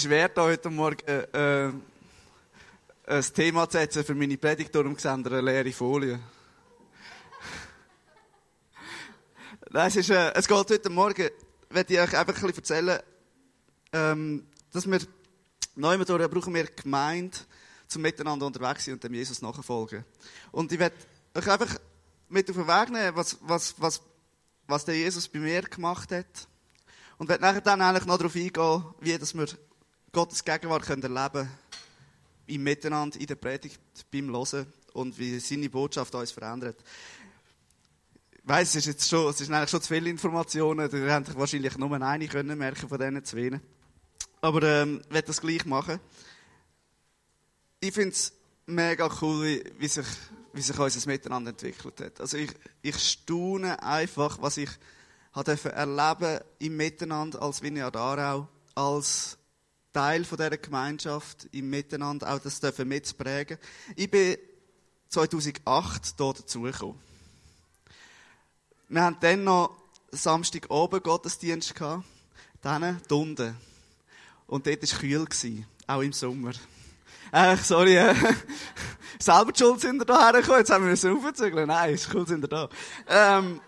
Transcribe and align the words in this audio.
schwer, 0.00 0.30
da 0.30 0.44
heute 0.44 0.70
Morgen 0.70 1.06
äh, 1.06 1.66
äh, 1.66 1.72
ein 3.06 3.22
Thema 3.34 3.68
zu 3.68 3.76
setzen 3.76 4.02
für 4.02 4.14
meine 4.14 4.38
Predigt, 4.38 4.74
darum 4.74 4.94
gesehen 4.94 5.26
eine 5.26 5.42
leere 5.42 5.72
Folie. 5.72 6.18
Es, 9.72 9.96
ist, 9.96 10.10
äh, 10.10 10.32
es 10.32 10.48
geht 10.48 10.56
heute 10.56 10.90
Morgen, 10.90 11.28
werde 11.68 11.94
ich 11.94 12.00
euch 12.00 12.16
einfach 12.16 12.34
ein 12.34 12.46
bisschen 12.46 12.56
erzählen, 12.56 13.00
ähm, 13.92 14.46
dass 14.72 14.90
wir 14.90 15.00
neu 15.76 15.98
brauchen 15.98 16.54
wir 16.54 16.64
Gemeinde, 16.64 17.36
zum 17.86 18.00
Miteinander 18.00 18.46
unterwegs 18.46 18.86
sein 18.86 18.94
und 18.94 19.04
dem 19.04 19.12
Jesus 19.12 19.42
nachfolgen. 19.42 20.04
Und 20.50 20.72
ich 20.72 20.78
werde 20.78 20.96
euch 21.34 21.50
einfach 21.50 21.78
mit 22.30 22.48
auf 22.48 22.56
den 22.56 22.66
Weg 22.66 22.90
nehmen, 22.90 23.16
was, 23.16 23.36
was, 23.42 23.74
was, 23.76 24.00
was 24.66 24.84
der 24.86 24.96
Jesus 24.96 25.28
bei 25.28 25.40
mir 25.40 25.60
gemacht 25.62 26.10
hat. 26.10 26.48
Und 27.18 27.28
werde 27.28 27.42
nachher 27.42 27.60
dann 27.60 27.82
eigentlich 27.82 28.06
noch 28.06 28.16
darauf 28.16 28.34
eingehen, 28.34 28.84
wie 29.00 29.18
dass 29.18 29.34
wir 29.34 29.46
Gottes 30.12 30.44
Gegenwart 30.44 30.84
können 30.84 31.02
erleben. 31.02 31.48
Im 32.46 32.62
Miteinander, 32.62 33.20
in 33.20 33.26
der 33.26 33.36
Predigt, 33.36 33.80
beim 34.10 34.30
Hören 34.30 34.66
und 34.92 35.18
wie 35.18 35.38
seine 35.38 35.70
Botschaft 35.70 36.14
uns 36.14 36.32
verändert. 36.32 36.82
Ich 38.32 38.48
weiss, 38.48 38.70
es 38.70 38.76
ist 38.76 38.86
jetzt 38.86 39.08
schon, 39.08 39.30
es 39.30 39.40
ist 39.40 39.50
eigentlich 39.50 39.70
schon 39.70 39.82
zu 39.82 39.88
viele 39.88 40.10
Informationen. 40.10 40.90
Da 40.90 41.14
habt 41.14 41.38
wahrscheinlich 41.38 41.78
nur 41.78 41.92
eine 42.00 42.28
können 42.28 42.58
merken 42.58 42.88
von 42.88 42.98
diesen 42.98 43.24
zwei. 43.24 43.60
Aber 44.40 44.62
ähm, 44.62 45.02
ich 45.06 45.14
werde 45.14 45.26
das 45.28 45.40
gleich 45.40 45.64
machen 45.64 46.00
ich 47.80 47.94
finde 47.94 48.10
es 48.10 48.32
mega 48.66 49.10
cool, 49.22 49.62
wie 49.78 49.88
sich, 49.88 50.06
wie 50.52 50.60
sich 50.60 50.78
unser 50.78 51.08
Miteinander 51.08 51.50
entwickelt 51.50 52.00
hat. 52.00 52.20
Also 52.20 52.36
ich, 52.36 52.50
ich 52.82 52.96
staune 52.96 53.82
einfach, 53.82 54.40
was 54.40 54.58
ich 54.58 54.70
erleben 55.34 56.40
im 56.58 56.76
Miteinander 56.76 57.40
als 57.42 57.62
Vineyard 57.62 57.96
Aarau, 57.96 58.48
als 58.74 59.38
Teil 59.92 60.24
von 60.24 60.38
dieser 60.38 60.56
Gemeinschaft 60.56 61.48
im 61.52 61.68
Miteinander, 61.70 62.32
auch 62.32 62.38
das 62.38 62.60
dürfen 62.60 62.88
mitzuprägen. 62.88 63.58
Ich 63.96 64.10
bin 64.10 64.36
2008 65.08 66.14
hier 66.16 66.32
dazugekommen. 66.32 66.98
Wir 68.88 69.02
haben 69.02 69.16
dann 69.20 69.44
noch 69.44 69.76
Samstag 70.12 70.70
oben 70.70 71.02
Gottesdienst 71.02 71.74
gehabt, 71.74 72.04
dann 72.62 73.00
unten. 73.10 73.56
Und 74.46 74.66
dort 74.66 74.78
war 74.78 74.82
es 74.82 74.98
kühl, 74.98 75.64
auch 75.86 76.00
im 76.00 76.12
Sommer. 76.12 76.52
Äh, 77.32 77.56
sorry, 77.56 77.96
äh, 77.96 78.14
selber 79.20 79.52
die 79.52 79.58
Schuld 79.58 79.80
sind 79.80 79.98
wir 79.98 80.04
da 80.04 80.32
hergekommen, 80.32 80.58
jetzt 80.58 80.70
haben 80.70 80.84
wir 80.84 80.90
müssen 80.90 81.16
aufzügeln. 81.16 81.68
Nein, 81.68 81.94
ist 81.94 82.12
cool, 82.12 82.26
sind 82.26 82.42
wir 82.42 82.48
da. 82.48 82.68
Ähm, 83.06 83.60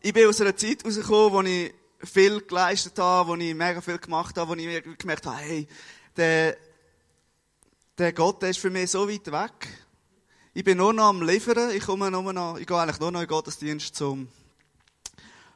ich 0.00 0.12
bin 0.12 0.26
aus 0.28 0.40
einer 0.40 0.56
Zeit 0.56 0.84
rausgekommen, 0.84 1.32
wo 1.32 1.42
ich 1.42 1.74
viel 2.06 2.40
geleistet 2.40 2.98
habe, 2.98 3.28
wo 3.28 3.34
ich 3.34 3.54
mega 3.54 3.80
viel 3.80 3.98
gemacht 3.98 4.36
habe, 4.36 4.50
wo 4.50 4.54
ich 4.54 4.98
gemerkt 4.98 5.26
habe, 5.26 5.38
hey, 5.38 5.66
der, 6.16 6.56
der 7.98 8.12
Gott, 8.12 8.42
der 8.42 8.50
ist 8.50 8.58
für 8.58 8.70
mich 8.70 8.90
so 8.90 9.08
weit 9.08 9.26
weg. 9.30 9.68
Ich 10.52 10.62
bin 10.62 10.78
nur 10.78 10.92
noch 10.92 11.08
am 11.08 11.22
Liefern, 11.22 11.70
ich 11.70 11.84
komme 11.84 12.10
nur 12.10 12.32
noch, 12.32 12.58
ich 12.58 12.66
gehe 12.66 12.76
eigentlich 12.76 13.00
nur 13.00 13.10
noch 13.10 13.20
in 13.20 13.26
den 13.26 13.30
Gottesdienst 13.30 13.94
zum, 13.96 14.28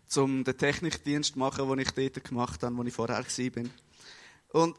zum 0.07 0.43
den 0.43 0.59
Technikdienst 0.59 1.37
machen, 1.37 1.69
den 1.69 1.79
ich 1.79 1.91
dort 1.91 2.25
gemacht 2.25 2.63
habe, 2.63 2.77
wo 2.77 2.83
ich 2.83 2.93
vorher 2.93 3.19
war. 3.19 3.65
Und 4.53 4.77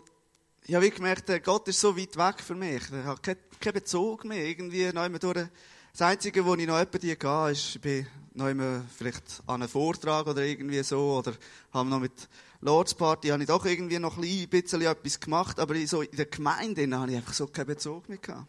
ich 0.70 0.76
habe 0.76 0.92
gemerkt, 0.92 1.32
Gott 1.44 1.68
ist 1.68 1.80
so 1.80 1.98
weit 1.98 2.16
weg 2.16 2.44
für 2.44 2.56
mich. 2.56 2.84
Ich 2.84 3.06
habe 3.06 3.20
keinen 3.22 3.74
Bezug 3.74 4.26
mehr. 4.26 4.46
Irgendwie 4.46 4.92
noch 4.92 5.08
durch. 5.18 5.48
Das 5.92 6.02
Einzige, 6.02 6.46
wo 6.46 6.54
ich 6.56 6.68
noch 6.68 6.84
die 6.86 7.18
gehe, 7.18 7.52
ist, 7.52 7.76
ich 7.76 7.82
bin 7.82 8.06
noch 8.34 8.48
immer 8.48 8.84
vielleicht 8.96 9.42
an 9.48 9.62
einem 9.62 9.70
Vortrag 9.70 10.28
oder 10.28 10.44
irgendwie 10.44 10.82
so, 10.84 11.18
oder 11.18 11.34
habe 11.74 11.90
noch 11.90 12.00
mit 12.00 12.30
Lords 12.62 12.94
Party, 12.94 13.30
habe 13.30 13.44
ich 13.44 13.48
doch 13.48 13.66
irgendwie 13.66 14.00
noch 14.00 14.18
ein 14.18 14.50
bisschen 14.50 14.82
etwas 14.82 15.20
gemacht, 15.20 15.60
aber 15.60 15.76
so 15.88 16.02
in 16.02 16.16
der 16.16 16.26
Gemeinde 16.26 16.88
habe 16.98 17.12
ich 17.12 17.18
einfach 17.18 17.34
so 17.34 17.48
keinen 17.48 17.68
Bezug 17.68 18.10
mehr 18.10 18.18
gehabt 18.18 18.48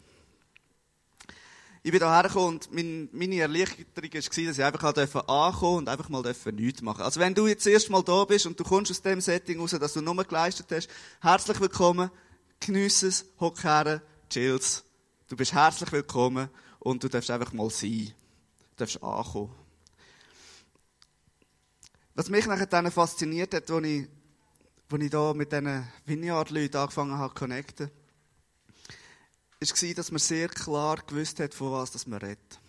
ich 1.83 1.91
bin 1.91 1.99
hierher 1.99 2.23
gekommen 2.23 2.47
und 2.47 2.71
mein, 2.71 3.09
meine 3.11 3.39
Erleichterung 3.39 4.13
war, 4.13 4.21
dass 4.21 4.57
ich 4.57 4.63
einfach 4.63 5.27
ankommen 5.27 5.77
und 5.77 5.89
einfach 5.89 6.09
mal 6.09 6.21
nichts 6.53 6.81
machen 6.81 7.01
Also 7.01 7.19
wenn 7.19 7.33
du 7.33 7.47
jetzt 7.47 7.65
erst 7.65 7.89
mal 7.89 8.03
da 8.03 8.23
bist 8.25 8.45
und 8.45 8.59
du 8.59 8.63
kommst 8.63 8.91
aus 8.91 9.01
dem 9.01 9.19
Setting 9.19 9.59
raus, 9.59 9.71
dass 9.71 9.93
du 9.93 10.01
nur 10.01 10.23
geleistet 10.23 10.67
hast, 10.69 10.89
herzlich 11.21 11.59
willkommen, 11.59 12.11
geniess 12.59 13.01
es, 13.01 13.25
hock 13.39 13.63
her, 13.63 14.01
chills. 14.29 14.83
Du 15.27 15.35
bist 15.35 15.53
herzlich 15.53 15.91
willkommen 15.91 16.49
und 16.79 17.03
du 17.03 17.07
darfst 17.07 17.31
einfach 17.31 17.51
mal 17.53 17.69
sein. 17.71 18.11
Du 18.59 18.75
darfst 18.77 19.01
ankommen. 19.01 19.60
Was 22.13 22.29
mich 22.29 22.45
nachher 22.45 22.65
dann 22.65 22.91
fasziniert 22.91 23.53
hat, 23.53 23.71
als 23.71 23.85
ich, 23.85 24.07
als 24.91 25.03
ich 25.03 25.09
da 25.09 25.33
mit 25.33 25.51
diesen 25.51 25.87
Vineyard-Leuten 26.05 26.77
angefangen 26.77 27.17
habe 27.17 27.33
zu 27.33 27.39
connecten, 27.39 27.89
war, 29.59 29.93
dass 29.93 30.11
man 30.11 30.19
sehr 30.19 30.49
klar 30.49 30.97
gewusst 31.07 31.39
hat, 31.39 31.53
von 31.53 31.71
was 31.71 32.07
man 32.07 32.19
redet. 32.19 32.59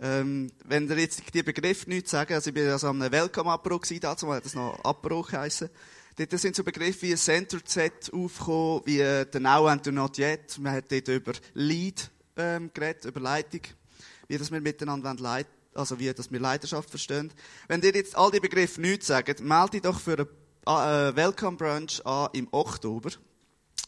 Ähm, 0.00 0.50
wenn 0.64 0.88
ihr 0.90 0.98
jetzt 0.98 1.22
die 1.32 1.44
Begriffe 1.44 1.88
nicht 1.88 2.08
sagen, 2.08 2.34
also 2.34 2.48
ich 2.48 2.54
bin 2.54 2.68
also 2.68 2.88
am 2.88 3.00
Welcome-Abbruch 3.00 3.82
gewesen, 3.82 4.00
dazu 4.00 4.32
hat 4.32 4.44
das 4.44 4.54
noch 4.54 4.82
Abbruch 4.82 5.30
geheissen. 5.30 5.70
Dort 6.16 6.32
sind 6.32 6.56
so 6.56 6.64
Begriffe 6.64 7.02
wie 7.02 7.14
Center 7.14 7.64
Z 7.64 8.12
aufgekommen, 8.12 8.82
wie 8.84 9.00
äh, 9.00 9.26
der 9.26 9.40
Now 9.40 9.66
and 9.68 9.84
the 9.84 9.92
Not 9.92 10.18
Yet. 10.18 10.58
Man 10.58 10.72
hat 10.72 10.90
dort 10.90 11.06
über 11.08 11.32
Lead 11.54 12.10
ähm, 12.36 12.70
geredet, 12.74 13.04
über 13.04 13.20
Leitung, 13.20 13.60
wie 14.26 14.38
das 14.38 14.50
wir 14.50 14.60
miteinander 14.60 15.14
leiten, 15.14 15.52
also 15.74 15.98
wie 15.98 16.12
das 16.12 16.30
wir 16.30 16.40
Leidenschaft 16.40 16.90
verstehen. 16.90 17.32
Wenn 17.68 17.82
ihr 17.82 17.94
jetzt 17.94 18.16
all 18.16 18.30
die 18.30 18.40
Begriffe 18.40 18.80
nicht 18.80 19.02
sagt, 19.02 19.40
meldet 19.40 19.84
doch 19.84 20.00
für 20.00 20.26
eine 20.66 21.10
äh, 21.10 21.16
Welcome 21.16 21.56
Brunch 21.56 22.04
an 22.06 22.28
im 22.32 22.48
Oktober. 22.50 23.10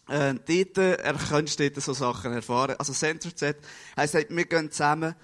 Äh, 0.08 0.34
dort 0.34 0.78
äh, 0.78 1.14
kannst 1.28 1.58
du 1.58 1.80
so 1.80 1.92
Sachen 1.92 2.32
erfahren. 2.32 2.76
Also 2.78 2.92
Center 2.92 3.34
Z 3.34 3.56
heisst, 3.96 4.14
wir 4.14 4.44
gehen 4.44 4.70
zusammen 4.70 5.14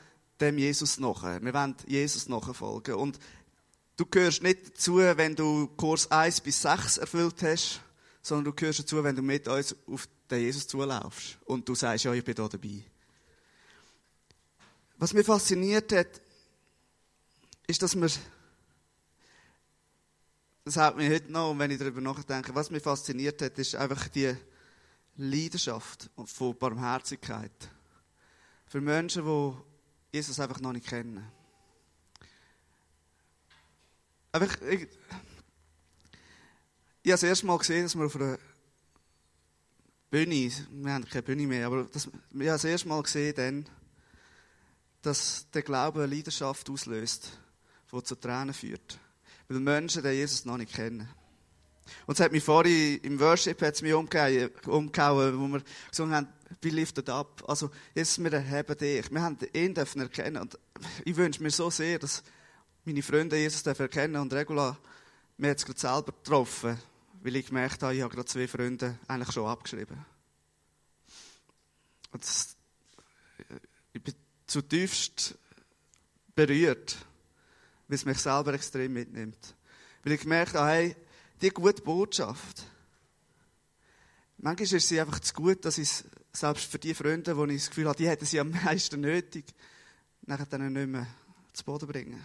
dem 0.40 0.58
Jesus 0.58 0.98
nach. 0.98 1.22
Wir 1.22 1.54
wollen 1.54 1.76
Jesus 1.86 2.28
nachfolgen. 2.28 2.94
Und 2.94 3.18
du 3.96 4.06
gehörst 4.06 4.42
nicht 4.42 4.68
dazu, 4.68 4.98
wenn 4.98 5.36
du 5.36 5.68
Kurs 5.76 6.10
1 6.10 6.40
bis 6.40 6.62
6 6.62 6.98
erfüllt 6.98 7.42
hast, 7.42 7.80
sondern 8.22 8.46
du 8.46 8.52
gehörst 8.52 8.80
dazu, 8.80 9.02
wenn 9.04 9.16
du 9.16 9.22
mit 9.22 9.46
uns 9.48 9.76
auf 9.86 10.08
den 10.30 10.40
Jesus 10.40 10.66
zulaufst. 10.66 11.38
Und 11.44 11.68
du 11.68 11.74
sagst, 11.74 12.04
ja, 12.04 12.12
ich 12.12 12.24
bin 12.24 12.34
da 12.34 12.48
dabei. 12.48 12.82
Was 14.98 15.12
mich 15.12 15.26
fasziniert 15.26 15.92
hat, 15.92 16.22
ist, 17.72 17.83
dass 17.83 17.97
wir 17.97 18.09
das 20.65 20.77
hat 20.77 20.97
mich 20.97 21.10
heute 21.10 21.33
noch, 21.33 21.59
wenn 21.59 21.72
ich 21.72 21.78
darüber 21.78 22.00
nachdenke, 22.00 22.55
was 22.55 22.71
mich 22.71 22.83
fasziniert 22.83 23.43
hat, 23.43 23.59
ist 23.59 23.75
einfach 23.75 24.09
die 24.09 24.34
Leidenschaft 25.16 26.09
und 26.15 26.31
von 26.31 26.56
Barmherzigkeit. 26.56 27.50
Für 28.66 28.81
Menschen, 28.81 29.25
die 29.25 30.16
Jesus 30.16 30.38
einfach 30.38 30.60
noch 30.60 30.72
nicht 30.72 30.87
kennen. 30.87 31.27
Einfach, 34.31 34.60
ich, 34.62 34.83
ich 34.83 34.89
habe 37.10 37.15
das 37.21 37.22
erste 37.25 37.47
Mal 37.47 37.59
gesehen, 37.59 37.83
dass 37.83 37.97
wir 37.97 38.06
auf 38.06 38.16
einer 38.16 38.39
Bühne, 40.10 40.53
wir 40.71 40.93
haben 40.93 41.04
keine 41.06 41.22
Bühne 41.22 41.47
mehr, 41.47 41.66
aber 41.66 41.84
das, 41.84 42.06
ich 42.06 42.12
habe 42.12 42.44
das 42.44 42.65
erste 42.65 42.89
Mal 42.89 43.03
gesehen, 43.03 43.34
dann, 43.34 43.66
dass 45.00 45.47
der 45.53 45.62
Glaube 45.62 46.04
eine 46.04 46.15
Leidenschaft 46.15 46.71
auslöst, 46.71 47.39
die 47.92 48.03
zu 48.03 48.16
Tränen 48.16 48.54
führt. 48.54 48.98
Weil 49.48 49.60
Menschen 49.60 50.03
den 50.03 50.15
Jesus 50.15 50.44
noch 50.44 50.56
nicht 50.56 50.74
kennen. 50.74 51.09
Und 52.06 52.15
es 52.15 52.21
hat 52.21 52.33
mich 52.33 52.42
vorhin 52.42 52.98
im 53.03 53.21
Worship 53.21 53.60
hat's 53.60 53.83
mich 53.83 53.92
umgehauen, 53.92 54.50
umgehauen, 54.66 55.39
wo 55.39 55.48
wir 55.48 55.62
gesungen 55.91 56.15
haben, 56.15 56.28
be 56.60 56.71
lifted 56.71 57.09
up. 57.09 57.42
Also, 57.47 57.71
jetzt, 57.94 58.22
wir 58.22 58.33
erheben 58.33 58.77
dich. 58.77 59.10
Wir 59.10 59.22
haben 59.22 59.36
ihn 59.53 59.74
dürfen 59.74 60.00
erkennen. 60.00 60.42
Und 60.42 60.59
ich 61.04 61.16
wünsche 61.16 61.42
mir 61.42 61.50
so 61.50 61.71
sehr, 61.71 61.98
dass 61.98 62.22
meine 62.84 63.03
Freunde 63.03 63.36
Jesus 63.36 63.62
dürfen 63.62 63.83
erkennen 63.83 64.16
und 64.16 64.33
Regula, 64.33 64.78
mir 65.36 65.48
jetzt 65.48 65.66
gerade 65.66 65.80
selber 65.80 66.12
getroffen, 66.12 66.78
weil 67.22 67.36
ich 67.36 67.47
gemerkt 67.47 67.83
habe, 67.83 67.94
ich 67.94 68.03
habe 68.03 68.15
gerade 68.15 68.27
zwei 68.27 68.48
Freunde 68.48 68.98
eigentlich 69.09 69.33
schon 69.33 69.47
abgeschrieben. 69.47 70.04
Und 72.12 72.22
das, 72.22 72.56
ich 73.92 74.03
bin 74.03 74.15
zutiefst 74.47 75.36
berührt, 76.34 76.97
weil 77.92 77.97
es 77.97 78.06
mich 78.06 78.18
selber 78.21 78.54
extrem 78.54 78.94
mitnimmt. 78.94 79.54
Weil 80.03 80.15
ich 80.15 80.22
gemerkt 80.22 80.54
habe, 80.54 80.66
hey, 80.66 80.97
die 81.42 81.50
gute 81.50 81.83
Botschaft. 81.83 82.65
Manchmal 84.39 84.78
ist 84.78 84.89
sie 84.89 84.98
einfach 84.98 85.21
zu 85.21 85.34
gut, 85.34 85.62
dass 85.62 85.77
ich 85.77 85.91
es, 85.91 86.04
selbst 86.33 86.71
für 86.71 86.78
die 86.78 86.94
Freunde, 86.94 87.34
die 87.34 87.54
ich 87.54 87.60
das 87.60 87.68
Gefühl 87.68 87.89
habe, 87.89 87.98
die 87.98 88.09
hätten 88.09 88.24
sie 88.24 88.41
am 88.41 88.50
meisten 88.65 88.98
nötig, 88.98 89.44
nachher 90.22 90.47
dann 90.47 90.72
nicht 90.72 90.89
mehr 90.89 91.06
zu 91.53 91.65
Boden 91.65 91.86
bringen. 91.86 92.24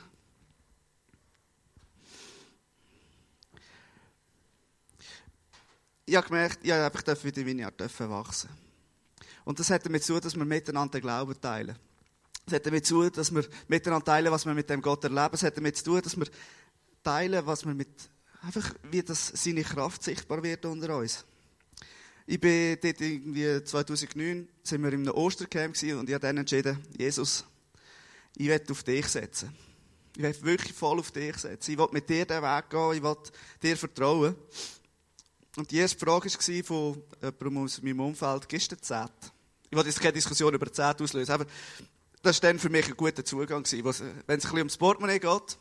Ich 6.05 6.15
habe 6.15 6.27
gemerkt, 6.27 6.59
ich 6.63 6.71
habe 6.71 6.85
einfach 6.85 7.25
in 7.25 7.31
die 7.33 7.45
Vineyard 7.45 7.99
wachsen. 8.09 8.49
Und 9.43 9.59
das 9.59 9.69
hat 9.69 9.85
damit 9.85 10.05
zu 10.05 10.17
dass 10.21 10.33
wir 10.33 10.45
miteinander 10.45 11.01
Glauben 11.01 11.35
teilen. 11.41 11.77
Es 12.47 12.53
hat 12.53 12.65
damit 12.65 12.85
zu 12.85 13.09
dass 13.09 13.33
wir 13.33 13.45
miteinander 13.67 14.05
teilen, 14.05 14.31
was 14.31 14.45
wir 14.45 14.53
mit 14.53 14.69
dem 14.69 14.81
Gott 14.81 15.03
erleben. 15.03 15.33
Es 15.33 15.43
hat 15.43 15.57
damit 15.57 15.75
zu 15.75 15.83
tun, 15.83 16.01
dass 16.01 16.17
wir 16.17 16.27
teilen, 17.03 17.45
was 17.45 17.65
wir 17.65 17.73
mit 17.73 17.89
einfach, 18.41 18.73
wie 18.89 19.03
das 19.03 19.27
seine 19.35 19.63
Kraft 19.63 20.01
sichtbar 20.01 20.41
wird 20.41 20.65
unter 20.65 20.97
uns. 20.97 21.25
Ich 22.25 22.39
bin 22.39 22.77
dort 22.81 23.01
irgendwie 23.01 23.63
2009, 23.63 24.47
sind 24.63 24.81
wir 24.81 24.93
in 24.93 25.01
einem 25.01 25.13
Ostercamp 25.13 25.73
gewesen 25.73 25.99
und 25.99 26.09
ich 26.09 26.13
habe 26.13 26.21
dann 26.21 26.37
entschieden, 26.37 26.77
Jesus, 26.97 27.45
ich 28.35 28.47
werde 28.47 28.71
auf 28.71 28.83
dich 28.83 29.07
setzen. 29.07 29.53
Ich 30.15 30.23
werde 30.23 30.41
wirklich 30.43 30.73
voll 30.73 30.99
auf 30.99 31.11
dich 31.11 31.37
setzen. 31.37 31.71
Ich 31.71 31.77
will 31.77 31.87
mit 31.91 32.09
dir 32.09 32.25
den 32.25 32.41
Weg 32.41 32.69
gehen, 32.69 32.93
ich 32.93 33.03
will 33.03 33.15
dir 33.61 33.77
vertrauen. 33.77 34.35
Und 35.57 35.71
die 35.71 35.77
erste 35.77 35.97
Frage 35.97 36.25
war 36.25 36.63
von 36.63 37.03
jemandem 37.21 37.57
aus 37.57 37.81
meinem 37.81 37.99
Umfeld, 37.99 38.47
gibst 38.47 38.71
du 38.71 38.75
den 38.75 38.83
Zehnt? 38.83 39.33
Ich 39.69 39.75
wollte 39.75 39.89
jetzt 39.89 39.99
keine 39.99 40.13
Diskussion 40.13 40.53
über 40.53 40.65
den 40.65 40.73
Zehnt 40.73 41.01
auslösen, 41.01 41.31
aber 41.31 41.45
das 42.27 42.43
war 42.43 42.49
dann 42.49 42.59
für 42.59 42.69
mich 42.69 42.85
ein 42.87 42.97
guter 42.97 43.23
Zugang. 43.23 43.63
Wenn 43.71 43.85
es 43.85 44.03
ein 44.03 44.23
bisschen 44.25 44.57
ums 44.57 44.77
Portemonnaie 44.77 45.19
geht, 45.19 45.57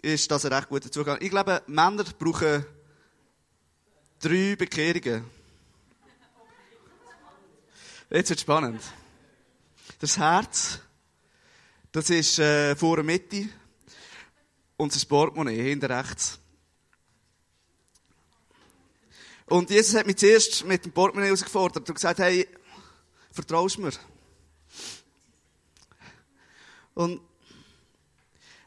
ist 0.00 0.30
das 0.30 0.46
ein 0.46 0.52
recht 0.54 0.70
guter 0.70 0.90
Zugang. 0.90 1.18
Ich 1.20 1.28
glaube, 1.28 1.62
Männer 1.66 2.04
brauchen 2.18 2.64
drei 4.18 4.56
Bekehrungen. 4.56 5.24
Jetzt 8.10 8.30
wird 8.30 8.38
es 8.38 8.40
spannend. 8.40 8.80
Das 9.98 10.16
Herz, 10.16 10.78
das 11.92 12.08
ist 12.08 12.38
äh, 12.38 12.74
vor 12.76 12.96
der 12.96 13.04
Mitte 13.04 13.48
und 14.78 14.94
das 14.94 15.04
Portemonnaie 15.04 15.62
hinter 15.62 15.90
rechts. 15.90 16.38
Und 19.46 19.68
Jesus 19.68 19.94
hat 19.94 20.06
mich 20.06 20.16
zuerst 20.16 20.64
mit 20.64 20.86
dem 20.86 20.92
Portemonnaie 20.92 21.26
herausgefordert 21.26 21.86
und 21.86 21.94
gesagt, 21.94 22.20
hey, 22.20 22.48
vertraust 23.32 23.78
mir? 23.78 23.92
Und 26.94 27.20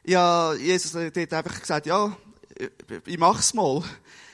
ja, 0.03 0.53
Jesus 0.53 0.94
hat 0.94 1.33
einfach 1.33 1.59
gesagt, 1.59 1.85
ja, 1.85 2.15
ich 3.06 3.18
mach's 3.18 3.53
mal. 3.53 3.83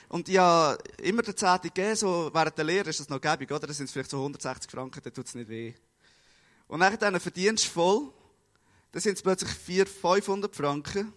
Und 0.08 0.28
ja, 0.28 0.76
immer 1.02 1.22
der 1.22 1.34
Zehnte 1.34 1.68
gegeben, 1.68 1.96
so 1.96 2.30
während 2.32 2.56
der 2.56 2.64
Lehre 2.64 2.90
ist 2.90 3.00
das 3.00 3.08
noch 3.08 3.20
gäbig, 3.20 3.50
oder? 3.50 3.66
Das 3.66 3.76
sind 3.76 3.90
vielleicht 3.90 4.10
so 4.10 4.18
160 4.18 4.70
Franken, 4.70 5.02
dann 5.02 5.12
tut's 5.12 5.34
nicht 5.34 5.48
weh. 5.48 5.74
Und 6.68 6.80
nachher 6.80 6.96
dann 6.96 7.18
verdienst 7.18 7.66
du 7.66 7.70
voll, 7.70 8.12
dann 8.92 9.02
sind 9.02 9.16
es 9.16 9.22
plötzlich 9.22 9.50
400, 9.50 9.88
500 9.88 10.54
Franken. 10.54 11.12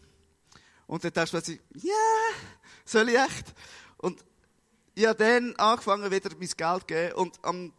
Und 0.88 1.04
dann 1.04 1.14
denkst 1.14 1.32
du 1.32 1.38
plötzlich, 1.38 1.60
ja, 1.76 1.94
yeah, 1.94 2.40
soll 2.86 3.10
ich 3.10 3.20
echt? 3.20 3.54
Und 3.98 4.24
ich 4.96 5.06
habe 5.06 5.24
dann 5.24 5.56
angefangen, 5.58 6.10
wieder 6.10 6.32
mein 6.32 6.50
Geld 6.50 6.80
zu 6.80 6.86
geben. 6.88 7.14
Und 7.14 7.38
am 7.44 7.72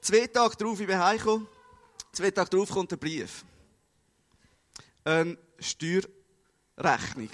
zwei 0.00 0.28
Tage 0.28 0.54
darauf, 0.56 0.78
ich 0.78 0.86
bin 0.86 0.98
heimgekommen, 0.98 1.48
zwei 2.12 2.30
Tage 2.30 2.50
darauf 2.50 2.70
kommt 2.70 2.92
ein 2.92 2.98
Brief. 3.00 3.44
Eine 5.04 5.38
Steuerrechnung. 5.58 7.30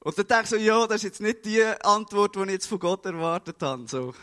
Und 0.00 0.18
dann 0.18 0.26
denke 0.26 0.44
ich 0.44 0.50
so, 0.50 0.56
ja, 0.56 0.86
das 0.86 0.96
ist 0.96 1.02
jetzt 1.02 1.20
nicht 1.20 1.44
die 1.44 1.64
Antwort, 1.64 2.36
die 2.36 2.42
ich 2.42 2.50
jetzt 2.50 2.66
von 2.66 2.78
Gott 2.78 3.04
erwartet 3.06 3.60
habe. 3.62 3.88
So. 3.88 4.14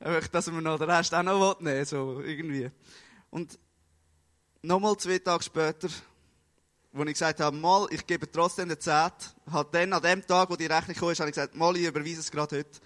Ich 0.00 0.06
möchte, 0.06 0.30
dass 0.30 0.52
wir 0.52 0.60
noch 0.60 0.78
den 0.78 0.90
Rest 0.90 1.14
auch 1.14 1.22
noch 1.22 1.60
nehmen 1.60 1.84
so 1.84 2.20
irgendwie. 2.20 2.70
Und 3.30 3.58
nochmal 4.62 4.96
zwei 4.96 5.18
Tage 5.18 5.44
später, 5.44 5.88
wo 6.92 7.02
ich 7.04 7.12
gesagt 7.12 7.40
habe, 7.40 7.56
mal, 7.56 7.86
ich 7.90 8.06
gebe 8.06 8.30
trotzdem 8.30 8.68
den 8.68 8.80
Zehnt, 8.80 9.34
hat 9.50 9.74
dann 9.74 9.92
an 9.92 10.02
dem 10.02 10.26
Tag, 10.26 10.50
wo 10.50 10.56
die 10.56 10.66
Rechnung 10.66 10.96
kam, 10.96 11.08
habe 11.08 11.28
ich 11.28 11.34
gesagt, 11.34 11.54
mal, 11.54 11.76
ich 11.76 11.86
überweise 11.86 12.20
es 12.20 12.30
gerade 12.30 12.58
heute. 12.58 12.80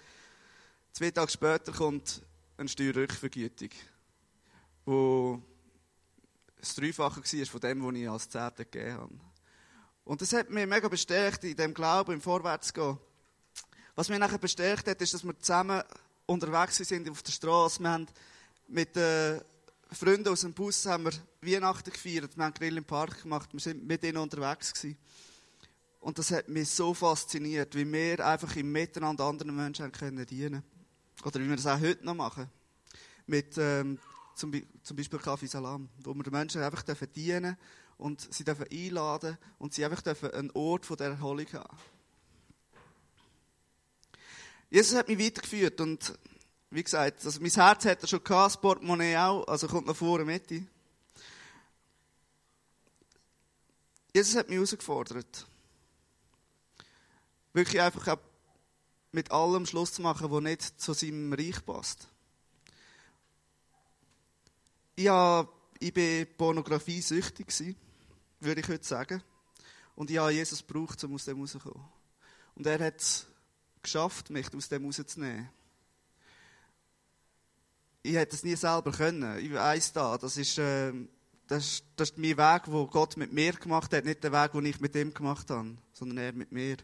Zwei 0.93 1.11
Tage 1.11 1.31
später 1.31 1.71
kommt 1.71 2.21
eine 2.57 2.69
Steuerrückvergütung, 2.69 3.69
wo 4.85 5.41
das 6.59 6.75
Dreifache 6.75 7.21
war 7.21 7.45
von 7.45 7.59
dem, 7.61 7.83
was 7.83 7.95
ich 7.95 8.09
als 8.09 8.29
Zehnte 8.29 8.65
gegeben 8.65 8.93
habe. 8.93 9.19
Und 10.03 10.21
das 10.21 10.33
hat 10.33 10.49
mich 10.49 10.65
mega 10.65 10.87
bestärkt, 10.87 11.43
in 11.43 11.55
dem 11.55 11.73
Glauben, 11.73 12.13
im 12.13 12.21
Vorwärtsgehen. 12.21 12.97
Was 13.95 14.09
mich 14.09 14.19
nachher 14.19 14.37
bestärkt 14.37 14.87
hat, 14.87 15.01
ist, 15.01 15.13
dass 15.13 15.23
wir 15.23 15.37
zusammen 15.39 15.83
unterwegs 16.25 16.77
sind 16.77 17.09
auf 17.09 17.23
der 17.23 17.31
Straße. 17.31 17.81
Wir 17.81 17.89
haben 17.89 18.07
mit 18.67 18.95
den 18.95 19.41
Freunden 19.91 20.29
aus 20.29 20.41
dem 20.41 20.53
Bus 20.53 20.85
haben 20.85 21.05
wir 21.05 21.13
Weihnachten 21.41 21.91
gefeiert. 21.91 22.35
Wir 22.35 22.43
haben 22.43 22.53
Grill 22.53 22.77
im 22.77 22.83
Park 22.83 23.23
gemacht. 23.23 23.49
Wir 23.53 23.59
sind 23.59 23.85
mit 23.87 24.03
ihnen 24.03 24.17
unterwegs 24.17 24.73
gewesen. 24.73 24.97
Und 25.99 26.19
das 26.19 26.31
hat 26.31 26.47
mich 26.47 26.69
so 26.69 26.93
fasziniert, 26.93 27.75
wie 27.75 27.91
wir 27.91 28.25
einfach 28.25 28.55
im 28.55 28.71
Miteinander 28.71 29.25
anderen 29.25 29.55
Menschen 29.55 29.91
können 29.91 30.25
dienen 30.25 30.63
Oder 31.23 31.39
wie 31.39 31.49
wir 31.49 31.55
das 31.55 31.67
auch 31.67 31.79
heute 31.79 32.05
noch 32.05 32.15
machen. 32.15 32.49
Mit, 33.25 33.57
ähm, 33.57 33.99
zum, 34.37 34.53
zum 34.83 34.95
Beispiel 34.95 35.19
Kaffee 35.19 35.47
Salam, 35.47 35.89
wo 36.03 36.13
wir 36.13 36.23
den 36.23 36.33
Menschen 36.33 36.61
einfach 36.61 36.83
dienen 36.83 37.43
dürfen 37.43 37.57
und 37.97 38.33
sie 38.33 38.43
dürfen 38.43 38.67
einladen 38.71 39.37
und 39.57 39.73
sie 39.73 39.83
einfach 39.83 40.01
dürfen 40.01 40.31
einen 40.31 40.51
Ort 40.51 40.85
von 40.85 40.97
der 40.97 41.07
Erholung 41.07 41.47
haben. 41.53 41.77
Jesus 44.69 44.97
hat 44.97 45.07
mich 45.07 45.19
weitergeführt 45.19 45.81
und 45.81 46.17
wie 46.69 46.83
gesagt, 46.83 47.25
also 47.25 47.39
mein 47.39 47.51
Herz 47.51 47.85
hat 47.85 48.01
er 48.01 48.07
schon 48.07 48.23
gehabt, 48.23 48.55
das 48.55 48.61
Portemonnaie 48.61 49.17
auch, 49.17 49.47
also 49.47 49.67
kommt 49.67 49.87
noch 49.87 49.95
vorne 49.95 50.25
mit. 50.25 50.49
Jesus 54.13 54.35
hat 54.35 54.49
mich 54.49 54.57
herausgefordert. 54.57 55.47
Wirklich 57.53 57.81
einfach 57.81 58.07
auch 58.07 58.19
mit 59.11 59.31
allem 59.31 59.65
Schluss 59.65 59.93
zu 59.93 60.01
machen, 60.01 60.29
was 60.29 60.43
nicht 60.43 60.81
zu 60.81 60.93
seinem 60.93 61.33
Reich 61.33 61.65
passt. 61.65 62.09
Ja, 64.99 65.47
ich 65.79 65.95
war 65.95 66.25
Pornografie 66.25 67.01
süchtig, 67.01 67.53
würde 68.39 68.61
ich 68.61 68.67
heute 68.67 68.83
sagen. 68.83 69.21
Und 69.95 70.09
ich 70.09 70.17
habe 70.17 70.31
Jesus 70.31 70.65
gebraucht, 70.65 71.03
um 71.03 71.13
aus 71.13 71.25
dem 71.25 71.39
rauszukommen. 71.39 71.85
Und 72.55 72.65
er 72.65 72.79
hat 72.79 72.99
es 72.99 73.27
geschafft, 73.83 74.31
mich 74.31 74.51
aus 74.55 74.69
dem 74.69 74.85
rauszunehmen. 74.85 75.49
Ich 78.01 78.15
hätte 78.15 78.35
es 78.35 78.43
nie 78.43 78.55
selber 78.55 78.91
können. 78.91 79.37
Ich 79.37 79.53
weiss 79.53 79.93
da, 79.93 80.17
das 80.17 80.35
ist, 80.35 80.57
äh, 80.57 80.91
das, 81.45 81.83
das 81.95 82.09
ist 82.09 82.17
mein 82.17 82.35
Weg, 82.35 82.63
den 82.63 82.87
Gott 82.87 83.17
mit 83.17 83.31
mir 83.31 83.53
gemacht 83.53 83.93
hat, 83.93 84.03
nicht 84.03 84.23
der 84.23 84.31
Weg, 84.31 84.53
den 84.53 84.65
ich 84.65 84.79
mit 84.79 84.95
ihm 84.95 85.13
gemacht 85.13 85.51
habe, 85.51 85.77
sondern 85.93 86.17
er 86.17 86.33
mit 86.33 86.51
mir. 86.51 86.77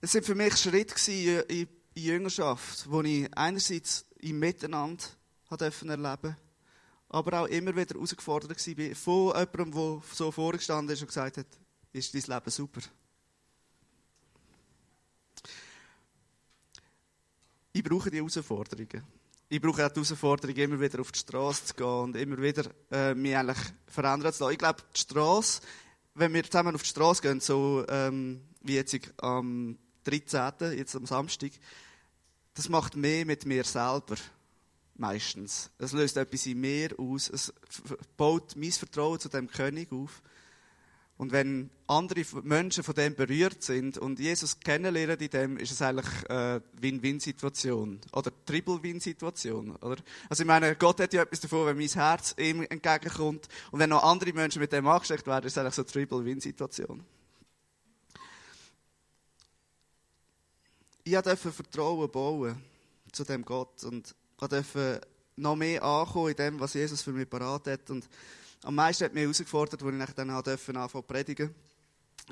Es 0.00 0.14
waren 0.14 0.24
für 0.24 0.34
mich 0.34 0.56
Schritte 0.56 1.12
in, 1.12 1.66
in 1.94 2.02
Jüngerschaft, 2.02 2.90
wo 2.90 3.02
ich 3.02 3.28
einerseits 3.36 4.06
im 4.20 4.38
Miteinander 4.38 5.04
erleben 5.60 6.02
durfte, 6.02 6.36
aber 7.08 7.40
auch 7.40 7.46
immer 7.46 7.76
wieder 7.76 7.94
herausgefordert 7.94 8.50
war 8.50 8.94
von 8.94 9.34
jemandem, 9.36 9.72
der 9.72 10.02
so 10.12 10.30
vorgestanden 10.30 10.94
ist 10.94 11.02
und 11.02 11.08
gesagt 11.08 11.36
hat, 11.36 11.46
ist 11.92 12.14
dein 12.14 12.22
Leben 12.22 12.50
super. 12.50 12.80
Ich 17.74 17.82
brauche 17.82 18.10
die 18.10 18.18
Herausforderungen. 18.18 19.02
Ich 19.48 19.60
brauche 19.60 19.84
auch 19.84 19.90
die 19.90 20.00
Herausforderung, 20.00 20.56
immer 20.56 20.80
wieder 20.80 21.00
auf 21.00 21.12
die 21.12 21.18
Straße 21.18 21.66
zu 21.66 21.74
gehen 21.74 21.86
und 21.86 22.16
immer 22.16 22.40
wieder 22.40 22.64
äh, 22.90 23.14
mich 23.14 23.36
eigentlich 23.36 23.58
verändern 23.86 24.32
zu 24.32 24.44
lassen. 24.44 24.52
Ich 24.52 24.58
glaube, 24.58 24.82
die 24.94 25.00
Straße, 25.00 25.60
wenn 26.14 26.32
wir 26.32 26.44
zusammen 26.44 26.74
auf 26.74 26.82
die 26.82 26.88
Straße 26.88 27.22
gehen, 27.22 27.40
so 27.40 27.84
ähm, 27.88 28.42
wie 28.62 28.74
jetzt 28.74 28.98
am 29.18 29.78
13., 30.04 30.72
jetzt 30.76 30.96
am 30.96 31.06
Samstag, 31.06 31.52
das 32.54 32.68
macht 32.68 32.96
mehr 32.96 33.24
mit 33.26 33.46
mir 33.46 33.64
selber 33.64 34.16
meistens. 34.94 35.70
Es 35.78 35.92
löst 35.92 36.16
etwas 36.16 36.46
in 36.46 36.60
mir 36.60 36.98
aus. 36.98 37.28
Es 37.28 37.52
baut 38.16 38.56
mein 38.56 38.72
Vertrauen 38.72 39.18
zu 39.18 39.28
dem 39.28 39.48
König 39.48 39.92
auf. 39.92 40.22
Und 41.18 41.30
wenn 41.30 41.70
andere 41.86 42.24
Menschen 42.42 42.82
von 42.82 42.94
dem 42.94 43.14
berührt 43.14 43.62
sind 43.62 43.96
und 43.96 44.18
Jesus 44.18 44.58
kennenlernen 44.58 45.18
in 45.20 45.30
dem, 45.30 45.56
ist 45.56 45.70
es 45.70 45.80
eigentlich 45.80 46.28
eine 46.28 46.62
Win-Win-Situation. 46.80 48.00
Oder 48.12 48.32
Triple-Win-Situation. 48.44 49.78
Also 50.28 50.42
ich 50.42 50.46
meine, 50.46 50.74
Gott 50.74 50.98
hat 51.00 51.12
ja 51.12 51.22
etwas 51.22 51.40
davon, 51.40 51.66
wenn 51.66 51.76
mein 51.76 51.88
Herz 51.88 52.34
ihm 52.38 52.62
entgegenkommt. 52.62 53.46
Und 53.70 53.78
wenn 53.78 53.90
noch 53.90 54.02
andere 54.02 54.32
Menschen 54.32 54.60
mit 54.60 54.72
dem 54.72 54.86
angesteckt 54.88 55.26
werden, 55.26 55.46
ist 55.46 55.52
es 55.52 55.58
eigentlich 55.58 55.74
so 55.74 55.82
eine 55.82 55.92
Triple-Win-Situation. 55.92 57.04
Ich 61.04 61.12
durfte 61.12 61.52
Vertrauen 61.52 62.10
bauen 62.10 62.56
zu 63.12 63.22
dem 63.22 63.44
Gott. 63.44 63.84
Und 63.84 64.14
durfte 64.48 65.00
noch 65.36 65.56
mehr 65.56 65.82
ankommen 65.82 66.30
in 66.30 66.36
dem, 66.36 66.60
was 66.60 66.74
Jesus 66.74 67.02
für 67.02 67.12
mich 67.12 67.28
parat 67.28 67.66
hat. 67.66 67.90
Und 67.90 68.08
am 68.62 68.74
meisten 68.74 69.04
hat 69.04 69.14
mich 69.14 69.22
herausgefordert, 69.22 69.82
als 69.82 70.08
ich 70.08 70.14
dann 70.14 70.30
anfangen 70.30 70.88
zu 70.88 71.02
predigen. 71.02 71.54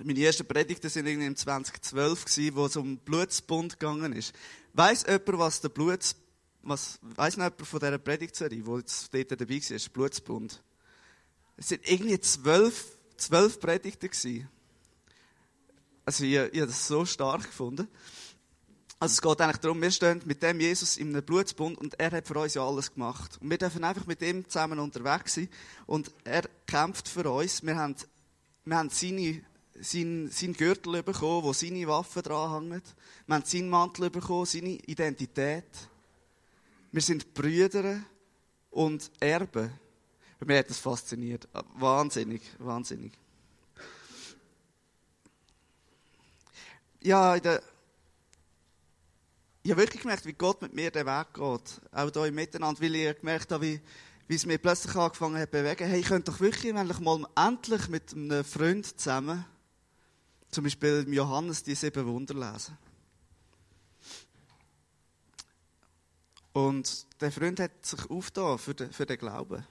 Meine 0.03 0.21
ersten 0.21 0.47
Predigten 0.47 0.95
waren 0.95 1.07
irgendwie 1.07 1.27
im 1.27 1.37
2012, 1.37 2.55
wo 2.55 2.67
es 2.67 2.77
um 2.77 2.97
Blutsbund 2.99 3.79
gegangen 3.79 4.13
ist. 4.13 4.33
Weiss 4.73 5.05
jemand, 5.05 5.39
was 5.39 5.61
der 5.61 5.69
Bluts, 5.71 6.15
was, 6.63 6.99
weiss 7.03 7.37
noch 7.37 7.47
jemand 7.47 7.67
von 7.67 7.81
dieser 7.81 7.99
Predigtserie, 7.99 8.65
wo 8.65 8.79
jetzt 8.79 9.13
dort 9.13 9.33
dabei 9.33 9.57
war, 9.57 9.79
Blutsbund? 9.93 10.63
Es 11.57 11.71
waren 11.73 11.81
irgendwie 11.85 12.21
zwölf, 12.21 12.85
zwölf 13.17 13.59
Predigten. 13.59 14.49
Also 16.05 16.25
ich, 16.25 16.35
ich 16.35 16.61
habe 16.61 16.67
das 16.69 16.87
so 16.87 17.05
stark 17.05 17.43
gefunden. 17.43 17.89
Also 19.03 19.15
es 19.15 19.23
geht 19.23 19.41
eigentlich 19.41 19.57
darum, 19.57 19.81
wir 19.81 19.91
stehen 19.91 20.21
mit 20.27 20.43
dem 20.43 20.61
Jesus 20.61 20.99
in 20.99 21.09
einem 21.09 21.25
Blutsbund 21.25 21.79
und 21.79 21.99
er 21.99 22.11
hat 22.11 22.29
für 22.29 22.39
uns 22.39 22.53
ja 22.53 22.63
alles 22.63 22.93
gemacht. 22.93 23.39
Und 23.41 23.49
wir 23.49 23.57
dürfen 23.57 23.83
einfach 23.83 24.07
mit 24.07 24.21
ihm 24.21 24.47
zusammen 24.47 24.79
unterwegs 24.79 25.37
sein 25.37 25.49
und 25.87 26.13
er 26.23 26.43
kämpft 26.67 27.09
für 27.09 27.31
uns. 27.31 27.65
Wir 27.65 27.77
haben, 27.77 27.97
wir 28.67 28.77
haben 28.77 28.91
seine, 28.91 29.41
seinen, 29.81 30.31
seinen 30.31 30.53
Gürtel 30.53 31.03
bekommen, 31.03 31.45
wo 31.45 31.55
seine 31.55 31.89
Waffen 31.89 32.21
dranhängen. 32.21 32.83
Wir 33.27 33.35
haben 33.37 33.45
seinen 33.47 33.71
Mantel 33.71 34.11
bekommen, 34.11 34.45
seine 34.45 34.73
Identität. 34.73 35.65
Wir 36.93 37.01
sind 37.01 37.33
Brüder 37.33 38.03
und 38.69 39.11
Erben. 39.19 39.73
Mir 40.41 40.59
hat 40.59 40.69
das 40.69 40.79
fasziniert. 40.79 41.49
Wahnsinnig, 41.77 42.43
wahnsinnig. 42.59 43.13
Ja, 47.01 47.35
in 47.35 47.43
der 47.43 47.63
ich 49.63 49.71
habe 49.71 49.83
wirklich 49.83 50.03
gemerkt, 50.03 50.25
wie 50.25 50.33
Gott 50.33 50.63
mit 50.63 50.75
mir 50.75 50.91
den 50.91 51.07
Weg 51.07 51.35
geht. 51.35 51.81
Auch 51.93 52.11
hier 52.11 52.25
im 52.27 52.35
Miteinander, 52.35 52.81
weil 52.81 52.95
ich 52.95 53.19
gemerkt 53.19 53.53
habe, 53.53 53.67
wie, 53.67 53.81
wie 54.27 54.35
es 54.35 54.47
mir 54.47 54.59
plötzlich 54.59 54.95
angefangen 54.97 55.37
hat 55.37 55.51
zu 55.51 55.59
bewegen. 55.59 55.87
Hey, 55.87 56.01
ich 56.01 56.07
könnte 56.07 56.31
doch 56.31 56.41
wirklich 56.41 56.73
mal 56.73 57.27
endlich 57.37 57.89
mit 57.89 58.13
einem 58.15 58.45
Freund 58.45 58.87
zusammen, 58.99 59.45
zum 60.51 60.65
Beispiel 60.65 61.07
Johannes, 61.11 61.63
die 61.63 61.75
sieben 61.75 62.07
Wunder 62.07 62.35
lesen. 62.35 62.79
Und 66.53 67.07
der 67.21 67.31
Freund 67.31 67.61
hat 67.61 67.85
sich 67.85 68.09
aufgetan 68.11 68.59
für 68.59 68.75
den, 68.75 68.93
für 68.93 69.07
den 69.07 69.19
Glauben. 69.19 69.65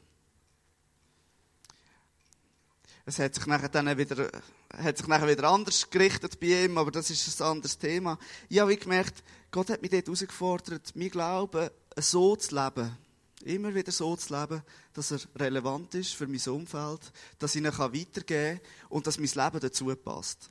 Es 3.05 3.17
hat 3.17 3.33
sich 3.33 3.45
nachher 3.47 3.69
dann 3.69 3.97
wieder, 3.97 4.29
hat 4.77 4.97
sich 4.97 5.07
nachher 5.07 5.27
wieder 5.27 5.49
anders 5.49 5.89
gerichtet 5.89 6.39
bei 6.39 6.65
ihm, 6.65 6.77
aber 6.77 6.91
das 6.91 7.09
ist 7.09 7.41
ein 7.41 7.47
anderes 7.47 7.77
Thema. 7.77 8.17
Ich 8.47 8.59
habe 8.59 8.75
gemerkt, 8.75 9.23
Gott 9.51 9.69
hat 9.69 9.81
mich 9.81 9.91
dort 9.91 10.05
herausgefordert, 10.05 10.95
mein 10.95 11.09
Glauben 11.09 11.69
so 11.97 12.35
zu 12.35 12.55
leben. 12.55 12.95
Immer 13.43 13.73
wieder 13.73 13.91
so 13.91 14.15
zu 14.15 14.37
leben, 14.37 14.61
dass 14.93 15.11
er 15.11 15.19
relevant 15.37 15.95
ist 15.95 16.13
für 16.13 16.27
mein 16.27 16.41
Umfeld, 16.47 17.11
dass 17.39 17.55
ich 17.55 17.61
ihn 17.63 17.67
weitergeben 17.67 18.59
kann 18.59 18.89
und 18.89 19.07
dass 19.07 19.17
mein 19.17 19.29
Leben 19.33 19.59
dazu 19.59 19.95
passt. 19.95 20.49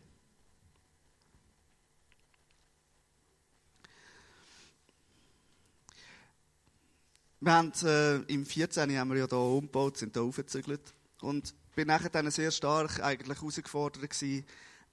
Wir 7.40 7.52
haben, 7.52 7.72
äh, 7.84 8.16
im 8.32 8.44
14. 8.44 8.98
haben 8.98 9.10
wir 9.10 9.18
ja 9.18 9.26
hier 9.28 9.38
umgebaut, 9.38 9.96
sind 9.96 10.14
hier 10.14 10.24
aufgezügelt. 10.24 10.92
Und 11.20 11.54
bin 11.78 11.86
nachher 11.86 12.10
dann 12.10 12.28
sehr 12.32 12.50
stark 12.50 13.00
eigentlich 13.04 13.38
herausgefordert 13.38 14.10
gewesen, 14.10 14.44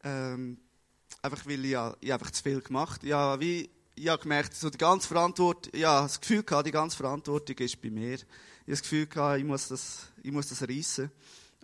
ähm, 0.04 0.60
einfach 1.24 1.44
weil 1.48 1.65
ich, 1.65 1.72
ja, 1.72 1.98
ich 2.00 2.13
einfach 2.13 2.30
zu 2.30 2.44
viel 2.44 2.62
gemacht 2.62 3.04
ja 3.04 3.39
wie 3.39 3.72
ich 3.96 4.08
habe 4.08 4.22
gemerkt, 4.22 4.54
so 4.54 4.70
die 4.70 4.77
ganze 4.77 5.08
Verantwortung, 5.08 5.74
ja, 5.74 6.04
das 6.04 6.22
Gefühl 6.22 6.44
gehabt, 6.44 6.68
die 6.68 6.72
ganze 6.72 6.98
Verantwortung 6.98 7.58
ist 7.58 7.82
bei 7.82 7.89
mir. 7.89 8.15
Ich 8.15 8.22
habe 8.22 8.27
das 8.68 8.82
Gefühl 8.84 9.08
gehabt, 9.08 9.39
ich 9.39 9.46
muss 9.46 9.70
das, 9.70 10.10
ich 10.22 10.32
muss 10.32 10.48
das 10.48 10.62
reissen. 10.62 11.10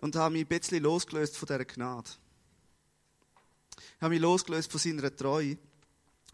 Und 0.00 0.16
habe 0.16 0.32
mich 0.32 0.46
ein 0.46 0.48
bisschen 0.48 0.82
losgelöst 0.82 1.36
von 1.36 1.46
dieser 1.46 1.64
Gnade. 1.66 2.08
Ich 3.76 4.00
habe 4.00 4.14
mich 4.14 4.20
losgelöst 4.20 4.72
von 4.72 4.80
seiner 4.80 5.14
Treue. 5.14 5.58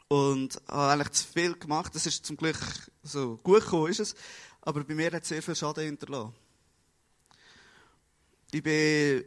Und 0.07 0.62
habe 0.68 0.92
eigentlich 0.92 1.11
zu 1.11 1.26
viel 1.26 1.54
gemacht. 1.59 1.92
Das 1.97 2.07
ist 2.07 2.25
zum 2.25 2.37
Glück 2.37 2.61
so 3.02 3.37
gut 3.42 3.64
gekommen, 3.64 3.90
ist 3.90 3.99
es. 3.99 4.14
Aber 4.61 4.85
bei 4.85 4.95
mir 4.95 5.11
hat 5.11 5.25
es 5.25 5.28
sehr 5.30 5.42
viel 5.42 5.57
Schaden 5.57 5.85
hinterlassen. 5.85 6.33
Ich 8.50 8.62
bin, 8.62 9.25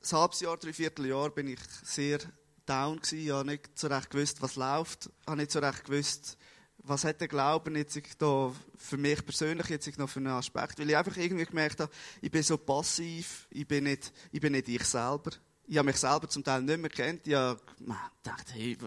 ein 0.00 0.12
halbes 0.12 0.38
Jahr, 0.38 0.56
dreiviertel 0.56 1.06
Jahr 1.06 1.30
bin 1.30 1.48
ich 1.48 1.58
sehr 1.82 2.20
down 2.64 2.98
gewesen. 2.98 3.18
Ich 3.18 3.30
habe 3.30 3.50
nicht 3.50 3.76
so 3.76 3.88
recht 3.88 4.10
gewusst, 4.10 4.40
was 4.40 4.54
läuft. 4.54 5.06
Ich 5.06 5.26
habe 5.26 5.38
nicht 5.38 5.50
so 5.50 5.58
recht 5.58 5.84
gewusst, 5.84 6.38
was 6.78 7.04
hat 7.04 7.20
der 7.20 7.26
Glauben 7.26 7.74
jetzt 7.74 7.98
da 8.18 8.52
für 8.76 8.96
mich 8.96 9.24
persönlich 9.24 9.68
jetzt 9.68 9.98
noch 9.98 10.08
für 10.08 10.20
einen 10.20 10.28
Aspekt. 10.28 10.78
Weil 10.78 10.90
ich 10.90 10.96
einfach 10.96 11.16
irgendwie 11.16 11.46
gemerkt 11.46 11.80
habe, 11.80 11.90
ich 12.20 12.30
bin 12.30 12.44
so 12.44 12.56
passiv, 12.56 13.48
ich 13.50 13.66
bin 13.66 13.84
nicht, 13.84 14.12
ich 14.30 14.40
bin 14.40 14.52
nicht 14.52 14.68
ich 14.68 14.84
selber. 14.84 15.32
Ich 15.66 15.76
habe 15.76 15.86
mich 15.86 15.96
selber 15.96 16.28
zum 16.28 16.44
Teil 16.44 16.62
nicht 16.62 16.80
mehr 16.80 16.90
kennt. 16.90 17.26
Ich 17.26 17.34
habe 17.34 17.60
gedacht, 17.76 18.46
hey, 18.52 18.78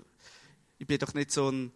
ich 0.78 0.88
bin 0.88 0.98
doch 0.98 1.14
nicht 1.14 1.32
so 1.32 1.52
ein, 1.52 1.74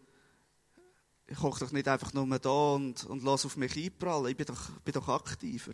ich 1.28 1.38
koche 1.38 1.66
doch 1.66 1.74
nicht 1.74 1.90
einfach 1.90 2.14
nur 2.14 2.40
da 2.40 2.50
und, 2.50 3.04
und 3.04 3.22
lasse 3.22 3.48
auf 3.48 3.58
mich 3.58 3.76
einprallen. 3.76 4.28
Ich 4.28 4.38
bin 4.38 4.46
doch, 4.46 4.70
bin 4.86 4.94
doch 4.94 5.10
aktiver. 5.10 5.74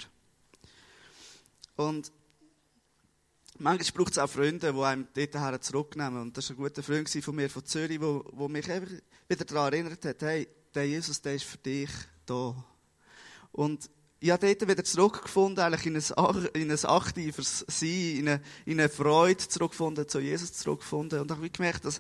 Und 1.79 2.11
Manchmal 3.61 3.91
braucht 3.93 4.13
es 4.13 4.17
auch 4.17 4.29
Freunde, 4.29 4.71
die 4.71 4.79
einem 4.81 5.07
dort 5.13 5.63
zurücknehmen. 5.65 6.21
Und 6.21 6.37
das 6.37 6.49
war 6.49 6.55
ein 6.55 6.63
guter 6.63 6.81
Freund 6.81 7.09
von 7.09 7.35
mir 7.35 7.49
von 7.49 7.65
Zürich, 7.65 7.99
der 7.99 8.47
mich 8.47 8.67
wieder 8.67 9.45
daran 9.45 9.73
erinnert 9.73 10.05
hat, 10.05 10.21
hey, 10.21 10.47
der 10.73 10.87
Jesus, 10.87 11.21
der 11.21 11.35
ist 11.35 11.43
für 11.43 11.57
dich 11.57 11.89
da. 12.25 12.55
Und 13.51 13.89
ich 14.21 14.31
habe 14.31 14.47
dort 14.47 14.69
wieder 14.69 14.83
zurückgefunden, 14.85 15.61
eigentlich 15.61 15.85
in 15.87 15.97
ein, 15.97 16.45
in 16.53 16.71
ein 16.71 16.85
aktives 16.85 17.65
Sein, 17.67 17.89
in 17.89 18.29
eine, 18.29 18.41
in 18.65 18.79
eine 18.79 18.87
Freude 18.87 19.45
zurückgefunden, 19.45 20.07
zu 20.07 20.19
Jesus 20.19 20.53
zurückgefunden. 20.53 21.19
Und 21.19 21.29
ich 21.29 21.37
habe 21.37 21.49
gemerkt, 21.49 21.83
dass, 21.83 21.99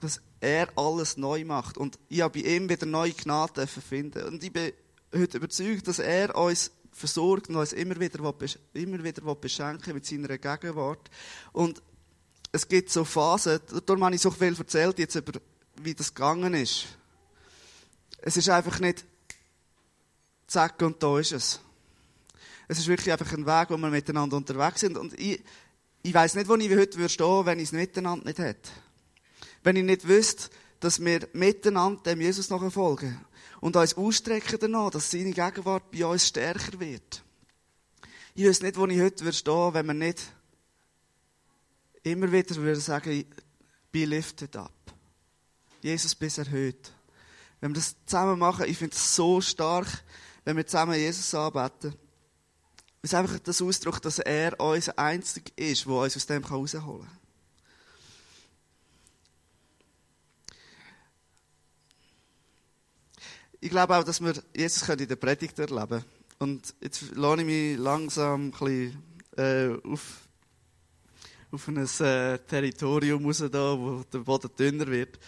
dass 0.00 0.22
er 0.40 0.68
alles 0.74 1.18
neu 1.18 1.44
macht. 1.44 1.76
Und 1.76 1.98
ich 2.08 2.22
habe 2.22 2.40
bei 2.40 2.48
ihm 2.48 2.66
wieder 2.70 2.86
neue 2.86 3.12
Gnade 3.12 3.66
finden. 3.66 4.24
Und 4.24 4.42
ich 4.42 4.52
bin 4.52 4.72
heute 5.14 5.36
überzeugt, 5.36 5.86
dass 5.86 5.98
er 5.98 6.34
uns 6.34 6.70
versorgt 7.00 7.48
und 7.48 7.56
uns 7.56 7.72
immer 7.72 7.98
wieder, 7.98 8.20
immer 8.74 9.02
wieder 9.02 9.34
beschenken 9.34 9.94
mit 9.94 10.06
seiner 10.06 10.38
Gegenwart. 10.38 11.10
Und 11.52 11.82
es 12.52 12.68
gibt 12.68 12.90
so 12.90 13.04
Phasen, 13.04 13.60
darum 13.86 14.04
habe 14.04 14.14
ich 14.14 14.20
so 14.20 14.30
viel 14.30 14.56
erzählt 14.56 14.98
jetzt 14.98 15.14
über, 15.14 15.40
wie 15.82 15.94
das 15.94 16.14
gegangen 16.14 16.54
ist. 16.54 16.86
Es 18.18 18.36
ist 18.36 18.48
einfach 18.48 18.78
nicht 18.80 19.04
zack 20.46 20.82
und 20.82 21.02
da 21.02 21.18
ist 21.18 21.32
es. 21.32 21.60
Es 22.68 22.78
ist 22.78 22.88
wirklich 22.88 23.10
einfach 23.10 23.32
ein 23.32 23.46
Weg, 23.46 23.70
wo 23.70 23.76
wir 23.76 23.90
miteinander 23.90 24.36
unterwegs 24.36 24.80
sind. 24.80 24.96
Und 24.96 25.18
ich, 25.18 25.42
ich 26.02 26.14
weiß 26.14 26.34
nicht, 26.34 26.48
wo 26.48 26.54
ich 26.54 26.70
heute 26.70 26.98
würde 26.98 27.08
stehen, 27.08 27.46
wenn 27.46 27.58
ich 27.58 27.64
es 27.64 27.72
miteinander 27.72 28.26
nicht 28.26 28.38
hätte. 28.38 28.70
Wenn 29.62 29.76
ich 29.76 29.84
nicht 29.84 30.06
wüsste, 30.06 30.50
dass 30.80 31.02
wir 31.04 31.28
miteinander 31.34 32.02
dem 32.02 32.20
Jesus 32.22 32.50
nachfolgen 32.50 33.20
und 33.60 33.76
uns 33.76 33.94
ausstrecken 33.94 34.58
danach, 34.60 34.90
dass 34.90 35.10
seine 35.10 35.32
Gegenwart 35.32 35.90
bei 35.90 36.04
uns 36.06 36.26
stärker 36.26 36.80
wird. 36.80 37.22
Ich 38.34 38.46
weiß 38.46 38.62
nicht, 38.62 38.76
wo 38.76 38.86
ich 38.86 39.00
heute 39.00 39.32
stehen 39.32 39.52
würde, 39.52 39.74
wenn 39.74 39.86
wir 39.86 39.94
nicht 39.94 40.20
immer 42.02 42.32
wieder 42.32 42.56
würde 42.56 42.80
sagen, 42.80 43.24
be 43.92 44.04
lifted 44.06 44.56
up. 44.56 44.72
Jesus 45.82 46.14
bis 46.14 46.38
erhöht. 46.38 46.92
Wenn 47.60 47.72
wir 47.72 47.76
das 47.76 47.96
zusammen 48.06 48.38
machen, 48.38 48.66
ich 48.66 48.78
finde 48.78 48.94
es 48.94 49.14
so 49.14 49.40
stark, 49.40 49.86
wenn 50.44 50.56
wir 50.56 50.66
zusammen 50.66 50.94
Jesus 50.94 51.34
anbeten. 51.34 51.94
Es 53.02 53.10
ist 53.10 53.14
einfach 53.14 53.38
das 53.38 53.62
Ausdruck, 53.62 54.00
dass 54.02 54.18
er 54.18 54.58
uns 54.60 54.88
einzig 54.90 55.52
ist, 55.56 55.86
der 55.86 55.92
uns 55.92 56.16
aus 56.16 56.26
dem 56.26 56.42
herausholen 56.42 57.06
kann. 57.06 57.19
Ich 63.60 63.70
glaube 63.70 63.96
auch, 63.96 64.04
dass 64.04 64.20
wir 64.20 64.34
Jesus 64.56 64.88
in 64.88 65.06
der 65.06 65.16
Predigt 65.16 65.58
erleben 65.58 65.88
können. 65.88 66.04
Und 66.38 66.74
jetzt 66.80 67.14
lade 67.14 67.42
ich 67.42 67.46
mich 67.46 67.78
langsam 67.78 68.46
ein 68.46 68.50
bisschen, 68.50 69.02
äh, 69.36 69.68
auf, 69.86 70.28
auf 71.50 71.68
ein 71.68 71.76
äh, 71.76 72.38
Territorium 72.38 73.26
raus, 73.26 73.44
da, 73.50 73.78
wo 73.78 74.02
der 74.10 74.20
Boden 74.20 74.50
dünner 74.58 74.86
wird. 74.86 75.18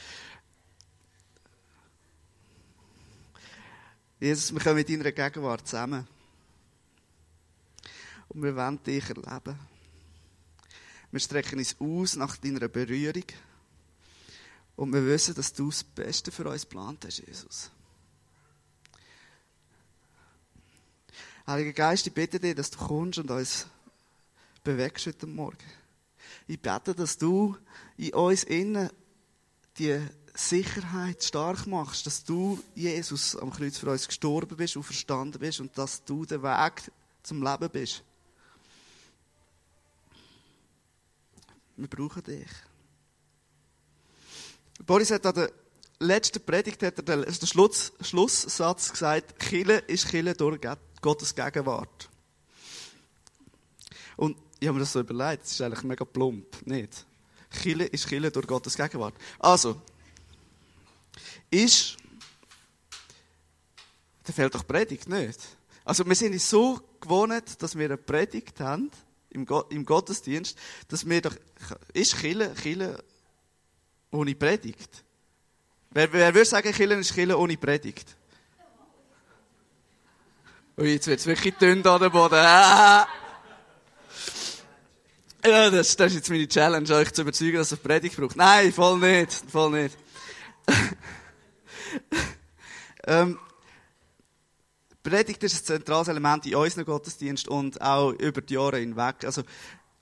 Jesus, 4.18 4.54
wir 4.54 4.60
kommen 4.60 4.76
mit 4.76 4.88
deiner 4.88 5.12
Gegenwart 5.12 5.66
zusammen. 5.66 6.08
Und 8.28 8.42
wir 8.42 8.56
wollen 8.56 8.82
dich 8.82 9.06
erleben. 9.10 9.58
Wir 11.10 11.20
strecken 11.20 11.58
uns 11.58 11.76
aus 11.78 12.16
nach 12.16 12.38
deiner 12.38 12.68
Berührung. 12.68 13.26
Und 14.76 14.94
wir 14.94 15.04
wissen, 15.04 15.34
dass 15.34 15.52
du 15.52 15.68
das 15.68 15.84
Beste 15.84 16.32
für 16.32 16.48
uns 16.48 16.62
geplant 16.62 17.04
hast, 17.04 17.18
Jesus. 17.18 17.70
Heiliger 21.52 21.74
Geist, 21.74 22.06
ich 22.06 22.14
bitte 22.14 22.40
dich, 22.40 22.54
dass 22.54 22.70
du 22.70 22.78
kommst 22.78 23.18
und 23.18 23.30
uns 23.30 23.66
bewegst 24.64 25.06
heute 25.06 25.26
Morgen. 25.26 25.58
Ich 26.46 26.58
bete, 26.58 26.94
dass 26.94 27.18
du 27.18 27.58
in 27.98 28.14
uns 28.14 28.44
innen 28.44 28.88
die 29.76 30.00
Sicherheit 30.32 31.22
stark 31.22 31.66
machst, 31.66 32.06
dass 32.06 32.24
du, 32.24 32.58
Jesus, 32.74 33.36
am 33.36 33.50
Kreuz 33.50 33.76
für 33.76 33.90
uns 33.90 34.08
gestorben 34.08 34.56
bist 34.56 34.78
und 34.78 34.84
verstanden 34.84 35.40
bist 35.40 35.60
und 35.60 35.76
dass 35.76 36.02
du 36.02 36.24
der 36.24 36.42
Weg 36.42 36.90
zum 37.22 37.42
Leben 37.42 37.68
bist. 37.68 38.02
Wir 41.76 41.88
brauchen 41.88 42.22
dich. 42.22 42.48
Boris 44.86 45.10
hat 45.10 45.26
an 45.26 45.34
der 45.34 45.52
letzten 45.98 46.42
Predigt 46.42 46.82
hat 46.82 46.96
er 46.96 47.02
den 47.02 47.46
Schluss, 47.46 47.92
Schlusssatz 48.00 48.90
gesagt, 48.90 49.38
Kille 49.38 49.80
ist 49.80 50.08
Kille 50.08 50.32
durch 50.32 50.58
Gottes 51.02 51.34
Gegenwart. 51.34 52.08
Und 54.16 54.38
ich 54.58 54.68
habe 54.68 54.74
mir 54.74 54.80
das 54.80 54.92
so 54.92 55.00
überlegt, 55.00 55.42
das 55.42 55.52
ist 55.52 55.60
eigentlich 55.60 55.82
mega 55.82 56.04
plump, 56.04 56.66
nicht? 56.66 57.04
Chile 57.50 57.84
ist 57.86 58.08
Chile 58.08 58.30
durch 58.30 58.46
Gottes 58.46 58.76
Gegenwart. 58.76 59.14
Also, 59.38 59.82
ist, 61.50 61.96
da 64.22 64.32
fehlt 64.32 64.54
doch 64.54 64.66
Predigt, 64.66 65.08
nicht? 65.08 65.40
Also, 65.84 66.06
wir 66.06 66.14
sind 66.14 66.40
so 66.40 66.80
gewohnt, 67.00 67.60
dass 67.60 67.76
wir 67.76 67.86
eine 67.86 67.96
Predigt 67.96 68.60
haben, 68.60 68.90
im, 69.30 69.44
Go 69.44 69.60
im 69.70 69.84
Gottesdienst, 69.84 70.56
dass 70.88 71.08
wir 71.08 71.20
doch, 71.20 71.34
ist 71.92 72.16
Kille, 72.16 72.54
Kille 72.54 73.02
ohne 74.10 74.34
Predigt? 74.34 75.04
Wer, 75.90 76.12
wer 76.12 76.34
würde 76.34 76.48
sagen, 76.48 76.72
Kille 76.72 76.94
ist 76.94 77.14
Kille 77.14 77.36
ohne 77.36 77.56
Predigt? 77.56 78.16
Ui, 80.78 80.90
jetzt 80.90 81.06
wird 81.06 81.20
es 81.20 81.26
wirklich 81.26 81.54
dünn 81.56 81.86
an 81.86 82.00
der 82.00 82.08
Boden. 82.08 82.34
Ah! 82.34 83.06
Ja, 85.44 85.70
das, 85.70 85.96
das 85.96 86.12
ist 86.12 86.14
jetzt 86.14 86.30
meine 86.30 86.48
Challenge, 86.48 86.88
euch 86.94 87.12
zu 87.12 87.22
überzeugen, 87.22 87.58
dass 87.58 87.72
es 87.72 87.78
eine 87.78 87.82
Predigt 87.82 88.16
braucht. 88.16 88.36
Nein, 88.36 88.72
voll 88.72 88.98
nicht, 88.98 89.32
voll 89.50 89.70
nicht. 89.70 89.98
ähm, 93.06 93.38
Predigt 95.02 95.42
ist 95.42 95.56
ein 95.56 95.64
zentrales 95.64 96.08
Element 96.08 96.46
in 96.46 96.54
unserem 96.54 96.86
Gottesdienst 96.86 97.48
und 97.48 97.82
auch 97.82 98.12
über 98.12 98.40
die 98.40 98.54
Jahre 98.54 98.78
hinweg. 98.78 99.24
Also, 99.24 99.42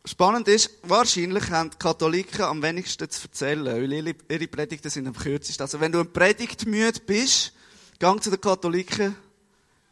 spannend 0.05 0.47
ist, 0.47 0.71
wahrscheinlich 0.85 1.51
haben 1.51 1.71
die 1.71 1.79
Katholiken 1.79 2.43
am 2.43 2.63
wenigsten 2.63 3.11
zu 3.11 3.27
erzählen, 3.27 3.65
weil 3.65 3.93
ihre, 3.93 4.47
Predigten 4.47 4.91
sind 4.91 5.09
am 5.09 5.17
kürzesten. 5.17 5.65
Also, 5.65 5.81
wenn 5.81 5.91
du 5.91 5.99
ein 5.99 6.13
Predigtmüde 6.13 7.01
bist, 7.01 7.55
gang 7.99 8.23
zu 8.23 8.31
den 8.31 8.41
Katholiken, 8.41 9.17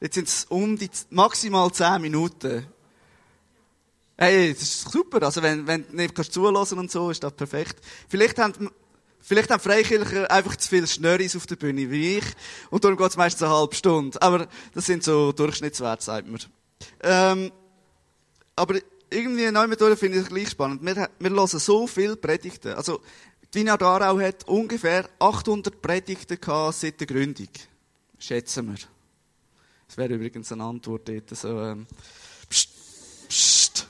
jetzt 0.00 0.14
sind 0.14 0.28
es 0.28 0.45
um 0.49 0.76
die 0.76 0.90
maximal 1.11 1.71
zehn 1.73 2.00
Minuten. 2.00 2.67
Hey, 4.17 4.52
das 4.52 4.62
ist 4.62 4.90
super. 4.90 5.23
Also, 5.23 5.43
wenn, 5.43 5.67
wenn 5.67 5.87
du 5.87 5.97
nicht 5.97 6.14
kannst 6.14 6.33
zulassen 6.33 6.78
und 6.78 6.90
so, 6.90 7.11
ist 7.11 7.23
das 7.23 7.33
perfekt. 7.33 7.76
Vielleicht 8.09 8.38
haben, 8.38 8.71
vielleicht 9.21 9.50
haben 9.50 9.61
Freikircher 9.61 10.31
einfach 10.31 10.57
zu 10.57 10.69
viel 10.69 10.87
Schnörris 10.87 11.37
auf 11.37 11.47
der 11.47 11.57
Bühne 11.57 11.88
wie 11.90 12.19
ich. 12.19 12.25
Und 12.71 12.83
darum 12.83 12.97
geht 12.97 13.11
es 13.11 13.17
meistens 13.17 13.45
eine 13.45 13.55
halbe 13.55 13.76
Stunde. 13.76 14.21
Aber 14.21 14.49
das 14.75 14.87
sind 14.87 15.05
so 15.05 15.31
Durchschnittswerte, 15.33 16.02
sagt 16.02 16.26
man. 16.26 16.40
Ähm, 17.02 17.52
aber 18.57 18.81
irgendwie 19.11 19.50
neu 19.52 19.69
Methode 19.69 19.97
finde 19.97 20.19
ich 20.19 20.25
es 20.25 20.28
gleich 20.28 20.50
spannend. 20.50 20.85
Wir, 20.85 21.09
wir 21.19 21.31
hören 21.31 21.47
so 21.47 21.87
viele 21.87 22.17
Predigten. 22.17 22.75
Also, 22.75 23.00
Wiener 23.52 23.78
Darau 23.78 24.21
hat 24.21 24.47
ungefähr 24.47 25.09
800 25.21 25.81
Predigten 25.81 26.40
gehabt 26.40 26.75
seit 26.75 27.00
der 27.00 27.07
Gründung. 27.07 27.49
Schätzen 28.19 28.67
wir. 28.69 28.98
Das 29.88 29.97
wäre 29.97 30.14
übrigens 30.14 30.52
eine 30.52 30.64
Antwort 30.64 31.09
dort. 31.09 31.37
So, 31.37 31.61
ähm, 31.61 31.87
pst, 32.49 32.68
pst. 33.28 33.87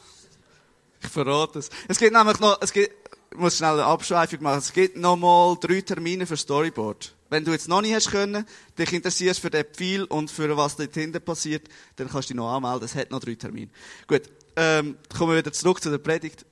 Ich 1.03 1.09
verrate 1.09 1.59
es. 1.59 1.71
Es 1.89 1.99
gibt 1.99 2.13
nämlich 2.13 2.41
noch, 2.41 2.59
es 2.63 2.73
gibt, 2.73 2.91
ich 3.31 3.39
muss 3.39 3.59
schnell 3.59 3.75
eine 3.75 3.85
Abschweifung 3.85 4.43
machen. 4.43 4.59
Es 4.59 4.73
gibt 4.73 4.97
noch 4.97 5.17
mal 5.17 5.57
drei 5.61 5.81
Termine 5.81 6.27
für 6.27 6.37
Storyboard. 6.37 7.15
Wenn 7.31 7.45
du 7.45 7.53
jetzt 7.53 7.69
noch 7.69 7.83
nicht 7.83 7.95
hast 7.95 8.11
können, 8.11 8.47
dich 8.79 8.93
interessierst 8.93 9.41
für 9.41 9.51
den 9.51 9.65
Pfeil 9.65 10.05
und 10.05 10.31
für 10.31 10.57
was 10.57 10.77
dort 10.77 10.95
hinten 10.95 11.21
passiert, 11.21 11.69
dann 11.97 12.09
kannst 12.09 12.31
du 12.31 12.35
dich 12.35 12.39
noch 12.39 12.55
anmelden. 12.55 12.85
Es 12.85 12.95
hat 12.95 13.11
noch 13.11 13.21
drei 13.21 13.35
Termine. 13.35 13.71
Gut, 14.07 14.23
ähm, 14.57 14.97
kommen 15.17 15.33
wir 15.33 15.39
wieder 15.39 15.53
zurück 15.53 15.83
zu 15.83 15.91
der 15.91 15.99
Predigt. 15.99 16.47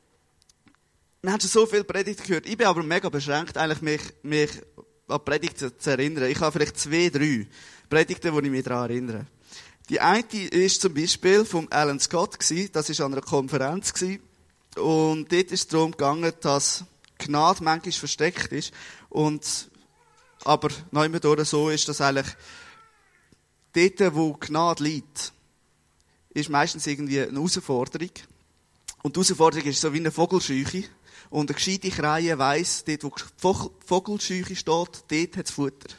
Wir 1.22 1.32
haben 1.32 1.40
schon 1.40 1.50
so 1.50 1.66
viel 1.66 1.82
Predigt 1.82 2.24
gehört. 2.24 2.46
Ich 2.46 2.56
bin 2.56 2.66
aber 2.66 2.82
mega 2.82 3.08
beschränkt, 3.08 3.56
eigentlich 3.56 3.80
mich, 3.80 4.00
mich 4.22 4.50
an 5.08 5.24
Predigten 5.24 5.72
zu 5.78 5.90
erinnern. 5.90 6.30
Ich 6.30 6.40
habe 6.40 6.52
vielleicht 6.52 6.78
zwei, 6.78 7.08
drei 7.08 7.46
Predigten, 7.88 8.32
die 8.32 8.46
ich 8.46 8.50
mich 8.50 8.64
daran 8.64 8.90
erinnere. 8.90 9.26
Die 9.88 10.00
eine 10.00 10.24
ist 10.50 10.80
zum 10.80 10.94
Beispiel 10.94 11.44
vom 11.44 11.68
Alan 11.70 12.00
Scott 12.00 12.40
gewesen. 12.40 12.70
Das 12.72 12.90
ist 12.90 13.00
an 13.00 13.12
einer 13.12 13.22
Konferenz 13.22 13.94
gewesen. 13.94 14.20
Und 14.76 15.30
dort 15.30 15.52
ist 15.52 15.52
es 15.52 15.68
darum 15.68 15.92
gegangen, 15.92 16.32
dass 16.40 16.84
Gnade 17.18 17.62
manchmal 17.62 17.92
versteckt 17.92 18.52
ist. 18.52 18.72
Und, 19.08 19.70
aber 20.44 20.70
neu 20.90 21.08
durch 21.08 21.48
so 21.48 21.70
ist, 21.70 21.88
dass 21.88 22.00
eigentlich 22.00 22.34
dort, 23.72 24.14
wo 24.14 24.32
Gnade 24.34 24.82
liegt, 24.82 25.32
ist 26.30 26.50
meistens 26.50 26.86
irgendwie 26.86 27.20
eine 27.20 27.32
Herausforderung. 27.32 28.10
Und 29.02 29.14
die 29.14 29.20
Herausforderung 29.20 29.66
ist 29.66 29.80
so 29.80 29.92
wie 29.92 29.98
eine 29.98 30.10
Vogelscheuche. 30.10 30.84
Und 31.30 31.50
eine 31.50 31.54
gescheite 31.54 31.90
Kreie 31.90 32.36
weiss, 32.38 32.84
dort, 32.84 33.04
wo 33.04 33.10
die 33.52 33.86
Vogelscheuche 33.86 34.56
steht, 34.56 34.66
dort 34.66 35.36
hat 35.36 35.46
es 35.46 35.50
Futter. 35.50 35.94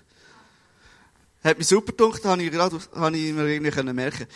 Hat 1.43 1.58
mich 1.58 1.67
super 1.67 1.91
gedacht, 1.91 2.26
habe 2.26 2.43
ich, 2.43 2.52
gerade, 2.52 2.80
habe 2.95 3.17
ich 3.17 3.34
mir 3.34 3.47
irgendwie 3.47 3.93
merken 3.93 4.28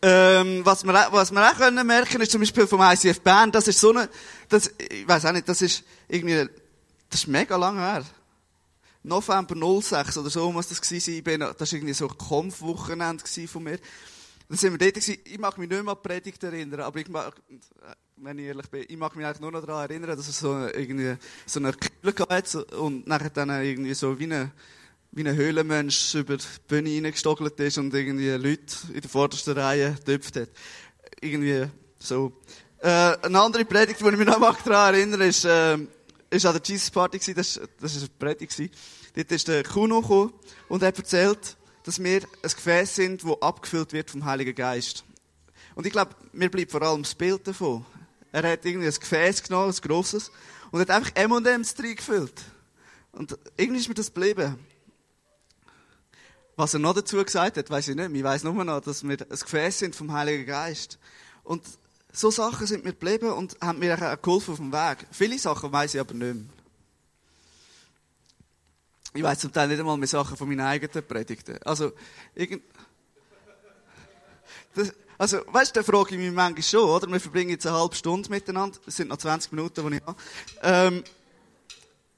ähm, 0.00 0.64
was 0.64 0.84
wir, 0.84 0.92
was 1.10 1.32
wir 1.32 1.44
auch 1.44 1.56
können 1.56 1.86
merken, 1.86 2.20
ist 2.20 2.30
zum 2.30 2.40
Beispiel 2.40 2.66
vom 2.66 2.80
ICF 2.80 3.20
Bern, 3.20 3.50
das 3.50 3.66
ist 3.68 3.80
so 3.80 3.90
eine, 3.90 4.08
das, 4.48 4.70
ich 4.78 5.08
weiß 5.08 5.26
auch 5.26 5.32
nicht, 5.32 5.48
das 5.48 5.60
ist 5.62 5.82
irgendwie, 6.08 6.48
das 7.10 7.20
ist 7.20 7.26
mega 7.26 7.56
lang 7.56 7.78
her. 7.78 8.04
November 9.02 9.54
06 9.82 10.18
oder 10.18 10.30
so 10.30 10.52
muss 10.52 10.68
das 10.68 10.80
gewesen 10.80 11.24
sein. 11.24 11.40
Das 11.58 11.72
war 11.72 11.78
irgendwie 11.78 11.94
so 11.94 12.08
ein 12.08 12.18
Kampfwochenende 12.18 13.24
von 13.46 13.62
mir. 13.62 13.78
Dann 14.48 14.56
sind 14.56 14.72
wir 14.72 14.78
dort 14.78 14.94
gewesen. 14.94 15.18
Ich 15.24 15.38
mag 15.38 15.58
mich 15.58 15.68
nicht 15.68 15.82
mehr 15.82 15.92
an 15.92 15.98
die 16.02 16.08
Predigt 16.08 16.42
erinnern, 16.42 16.80
aber 16.80 16.98
ich 16.98 17.08
mag, 17.08 17.34
wenn 18.16 18.38
ich 18.38 18.46
ehrlich 18.46 18.66
bin, 18.70 18.84
ich 18.88 18.96
mag 18.96 19.14
mich 19.14 19.26
eigentlich 19.26 19.40
nur 19.40 19.52
noch 19.52 19.64
daran 19.64 19.90
erinnern, 19.90 20.16
dass 20.16 20.26
es 20.26 20.38
so 20.38 20.66
irgendwie, 20.68 21.16
so 21.44 21.60
eine 21.60 21.72
Kühle 21.72 22.14
gab 22.14 22.54
und 22.78 23.06
nachher 23.06 23.28
dann 23.28 23.50
irgendwie 23.62 23.92
so 23.92 24.18
wie 24.18 24.24
eine, 24.24 24.50
wie 25.12 25.28
ein 25.28 25.36
Höhlenmensch 25.36 26.14
über 26.14 26.38
die 26.38 26.44
Bühne 26.66 26.90
reingestogelt 26.90 27.60
ist 27.60 27.76
und 27.76 27.92
irgendwie 27.92 28.30
Leute 28.30 28.74
in 28.94 29.02
der 29.02 29.10
vordersten 29.10 29.52
Reihe 29.52 29.92
getöpft 29.92 30.36
hat. 30.36 30.48
Irgendwie 31.20 31.66
so. 31.98 32.32
Äh, 32.78 32.88
eine 32.88 33.40
andere 33.40 33.66
Predigt, 33.66 34.00
die 34.00 34.04
ich 34.08 34.16
mich 34.16 34.26
noch 34.26 34.40
daran 34.62 34.94
erinnere, 34.94 35.26
ist, 35.26 35.44
äh, 35.44 35.76
ist 36.30 36.46
an 36.46 36.54
der 36.54 36.62
Jesus 36.64 36.90
Party 36.90 37.18
gewesen. 37.18 37.34
Das, 37.34 37.60
das 37.80 37.96
ist 37.96 38.02
eine 38.02 38.10
Predigt 38.18 38.56
gewesen. 38.56 38.72
Dort 39.14 39.32
ist 39.32 39.48
der 39.48 39.62
Kuno 39.62 40.00
gekommen 40.00 40.32
und 40.68 40.82
er 40.82 40.96
erzählt, 40.96 41.57
dass 41.88 42.04
wir 42.04 42.20
ein 42.20 42.42
Gefäß 42.42 42.96
sind, 42.96 43.24
das 43.24 43.40
abgefüllt 43.40 43.94
wird 43.94 44.10
vom 44.10 44.26
Heiligen 44.26 44.54
Geist. 44.54 45.04
Und 45.74 45.86
ich 45.86 45.92
glaube, 45.92 46.14
mir 46.34 46.50
bleibt 46.50 46.70
vor 46.70 46.82
allem 46.82 47.02
das 47.02 47.14
Bild 47.14 47.46
davon. 47.46 47.82
Er 48.30 48.42
hat 48.42 48.66
irgendwie 48.66 48.88
ein 48.88 48.94
Gefäß 48.94 49.42
genommen, 49.42 49.72
ein 49.72 49.88
grosses, 49.88 50.30
und 50.70 50.80
hat 50.80 50.90
einfach 50.90 51.12
M&M's 51.14 51.76
reingefüllt. 51.78 52.42
Und 53.12 53.38
irgendwie 53.56 53.80
ist 53.80 53.88
mir 53.88 53.94
das 53.94 54.12
geblieben. 54.12 54.58
Was 56.56 56.74
er 56.74 56.80
noch 56.80 56.92
dazu 56.92 57.24
gesagt 57.24 57.56
hat, 57.56 57.70
weiß 57.70 57.88
ich 57.88 57.96
nicht. 57.96 58.12
Ich 58.12 58.22
weiß 58.22 58.44
nur 58.44 58.62
noch, 58.62 58.82
dass 58.82 59.02
wir 59.02 59.16
ein 59.18 59.26
Gefäß 59.26 59.78
sind 59.78 59.96
vom 59.96 60.12
Heiligen 60.12 60.44
Geist. 60.44 60.98
Und 61.42 61.62
so 62.12 62.30
Sachen 62.30 62.66
sind 62.66 62.84
mir 62.84 62.92
geblieben 62.92 63.32
und 63.32 63.56
haben 63.62 63.78
mir 63.78 63.94
auch 63.94 64.20
geholfen 64.20 64.52
auf 64.52 64.58
dem 64.58 64.72
Weg. 64.72 65.06
Viele 65.10 65.38
Sachen 65.38 65.72
weiß 65.72 65.94
ich 65.94 66.00
aber 66.00 66.12
nicht 66.12 66.34
mehr. 66.34 66.57
Ich 69.14 69.22
weiß 69.22 69.38
zum 69.38 69.52
Teil 69.52 69.68
nicht 69.68 69.80
einmal 69.80 69.96
mehr 69.96 70.08
Sachen 70.08 70.36
von 70.36 70.48
meinen 70.48 70.60
eigenen 70.60 71.06
Predigten. 71.06 71.58
Also, 71.64 71.92
irgend... 72.34 72.62
Das, 74.74 74.92
also, 75.16 75.38
weißt 75.46 75.74
du, 75.74 75.80
da 75.80 75.84
frage 75.84 76.14
ich 76.14 76.20
mich 76.20 76.30
manchmal 76.30 76.62
schon, 76.62 76.88
oder? 76.88 77.08
Wir 77.10 77.18
verbringen 77.18 77.50
jetzt 77.50 77.66
eine 77.66 77.76
halbe 77.76 77.96
Stunde 77.96 78.30
miteinander. 78.30 78.78
Es 78.86 78.96
sind 78.96 79.08
noch 79.08 79.16
20 79.16 79.50
Minuten, 79.52 79.90
die 79.90 79.96
ich 79.96 80.02
habe. 80.04 80.20
Ähm, 80.62 81.04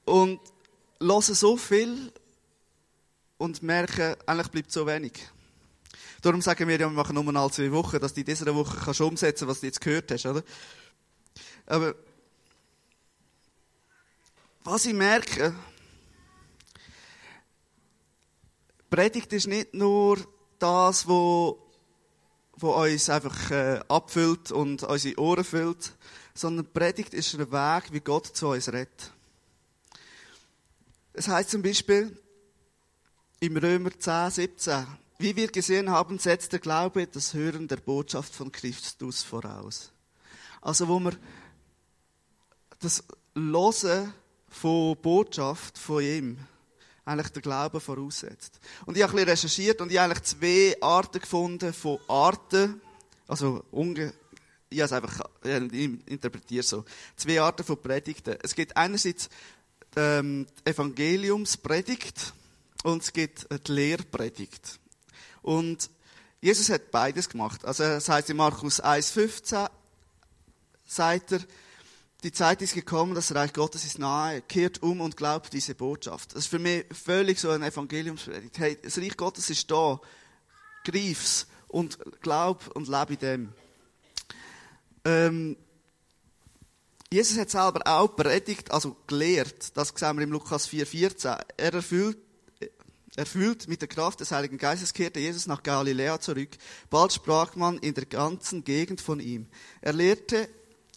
und 0.05 0.39
hören 1.01 1.21
so 1.21 1.57
viel 1.57 2.11
und 3.37 3.63
merken, 3.63 4.15
eigentlich 4.27 4.49
bleibt 4.49 4.71
so 4.71 4.85
wenig. 4.85 5.13
Darum 6.21 6.41
sagen 6.41 6.67
wir 6.67 6.75
ja, 6.75 6.87
wir 6.87 6.89
machen 6.89 7.15
nur 7.15 7.35
alle 7.35 7.51
zwei 7.51 7.71
Wochen, 7.71 7.99
dass 7.99 8.13
du 8.13 8.19
in 8.19 8.27
dieser 8.27 8.53
Woche 8.53 8.77
kannst 8.85 9.01
umsetzen 9.01 9.47
was 9.47 9.61
du 9.61 9.65
jetzt 9.65 9.81
gehört 9.81 10.11
hast, 10.11 10.27
oder? 10.27 10.43
Aber 11.65 11.95
was 14.63 14.85
ich 14.85 14.93
merke, 14.93 15.55
Predigt 18.91 19.31
ist 19.31 19.47
nicht 19.47 19.73
nur 19.73 20.17
das, 20.59 21.07
wo, 21.07 21.65
wo 22.57 22.73
uns 22.73 23.09
einfach 23.09 23.49
äh, 23.49 23.79
abfüllt 23.87 24.51
und 24.51 24.83
unsere 24.83 25.17
Ohren 25.17 25.45
füllt, 25.45 25.93
sondern 26.33 26.73
Predigt 26.73 27.13
ist 27.13 27.33
ein 27.35 27.49
Weg, 27.53 27.93
wie 27.93 28.01
Gott 28.01 28.27
zu 28.27 28.49
uns 28.49 28.67
redet. 28.67 29.13
Es 31.13 31.29
heißt 31.29 31.51
zum 31.51 31.61
Beispiel, 31.61 32.21
im 33.39 33.55
Römer 33.55 33.97
10, 33.97 34.29
17. 34.29 34.85
Wie 35.19 35.37
wir 35.37 35.47
gesehen 35.47 35.89
haben, 35.89 36.19
setzt 36.19 36.51
der 36.51 36.59
Glaube 36.59 37.07
das 37.07 37.33
Hören 37.33 37.69
der 37.69 37.77
Botschaft 37.77 38.35
von 38.35 38.51
Christus 38.51 39.23
voraus. 39.23 39.93
Also, 40.59 40.89
wo 40.89 40.99
wir 40.99 41.13
das 42.79 43.05
Losen 43.35 44.13
von 44.49 44.97
Botschaft 44.97 45.77
von 45.77 46.03
ihm 46.03 46.37
eigentlich 47.11 47.31
der 47.31 47.41
Glaube 47.41 47.79
voraussetzt. 47.79 48.59
Und 48.85 48.97
ich 48.97 49.03
habe 49.03 49.13
ein 49.13 49.15
bisschen 49.17 49.29
recherchiert 49.29 49.81
und 49.81 49.91
ich 49.91 49.97
habe 49.97 50.11
eigentlich 50.11 50.23
zwei 50.23 50.75
Arten 50.81 51.19
gefunden 51.19 51.73
von 51.73 51.99
Arten, 52.07 52.81
also 53.27 53.63
unge 53.71 54.13
ich 54.69 54.79
habe 54.79 54.85
es 54.85 54.93
einfach 54.93 55.29
ich 55.43 56.07
interpretiere 56.07 56.63
so. 56.63 56.85
Zwei 57.17 57.41
Arten 57.41 57.65
von 57.65 57.81
Predigten. 57.81 58.37
Es 58.41 58.55
gibt 58.55 58.77
einerseits 58.77 59.29
ähm, 59.97 60.47
die 60.65 60.69
Evangeliumspredigt, 60.69 62.33
und 62.83 63.03
es 63.03 63.13
gibt 63.13 63.47
die 63.67 63.71
Lehrpredigt. 63.71 64.79
Und 65.41 65.89
Jesus 66.39 66.69
hat 66.69 66.91
beides 66.91 67.29
gemacht. 67.29 67.63
Also, 67.65 67.83
das 67.83 68.09
heißt 68.09 68.29
in 68.29 68.37
Markus 68.37 68.81
1,15 68.81 69.69
sagt 70.87 71.31
er, 71.31 71.39
die 72.23 72.31
Zeit 72.31 72.61
ist 72.61 72.75
gekommen, 72.75 73.15
das 73.15 73.33
Reich 73.33 73.51
Gottes 73.51 73.83
ist 73.83 73.97
nahe, 73.97 74.41
kehrt 74.41 74.83
um 74.83 75.01
und 75.01 75.17
glaubt 75.17 75.53
diese 75.53 75.73
Botschaft. 75.73 76.31
Das 76.31 76.43
ist 76.43 76.47
für 76.47 76.59
mich 76.59 76.85
völlig 76.91 77.39
so 77.39 77.49
ein 77.49 77.63
Evangeliumspredigt. 77.63 78.59
Hey, 78.59 78.77
das 78.81 78.99
Reich 78.99 79.17
Gottes 79.17 79.49
ist 79.49 79.69
da, 79.71 79.99
greif's 80.83 81.47
und 81.67 81.97
glaub 82.21 82.67
und 82.75 82.87
lebe 82.87 83.17
dem. 83.17 83.53
Ähm, 85.03 85.57
Jesus 87.11 87.39
hat 87.39 87.49
selber 87.49 87.81
auch 87.85 88.15
predigt, 88.15 88.71
also 88.71 88.95
gelehrt. 89.07 89.75
Das 89.75 89.91
sehen 89.95 90.17
wir 90.17 90.23
im 90.23 90.31
Lukas 90.31 90.69
4,14. 90.69 91.43
Er 91.57 91.73
erfüllt, 91.73 92.17
erfüllt 93.15 93.67
mit 93.67 93.81
der 93.81 93.89
Kraft 93.89 94.19
des 94.19 94.31
Heiligen 94.31 94.59
Geistes 94.59 94.93
kehrte 94.93 95.19
Jesus 95.19 95.47
nach 95.47 95.63
Galiläa 95.63 96.19
zurück. 96.19 96.51
Bald 96.91 97.11
sprach 97.11 97.55
man 97.55 97.79
in 97.79 97.95
der 97.95 98.05
ganzen 98.05 98.63
Gegend 98.63 99.01
von 99.01 99.19
ihm. 99.19 99.47
Er 99.81 99.93
lehrte 99.93 100.47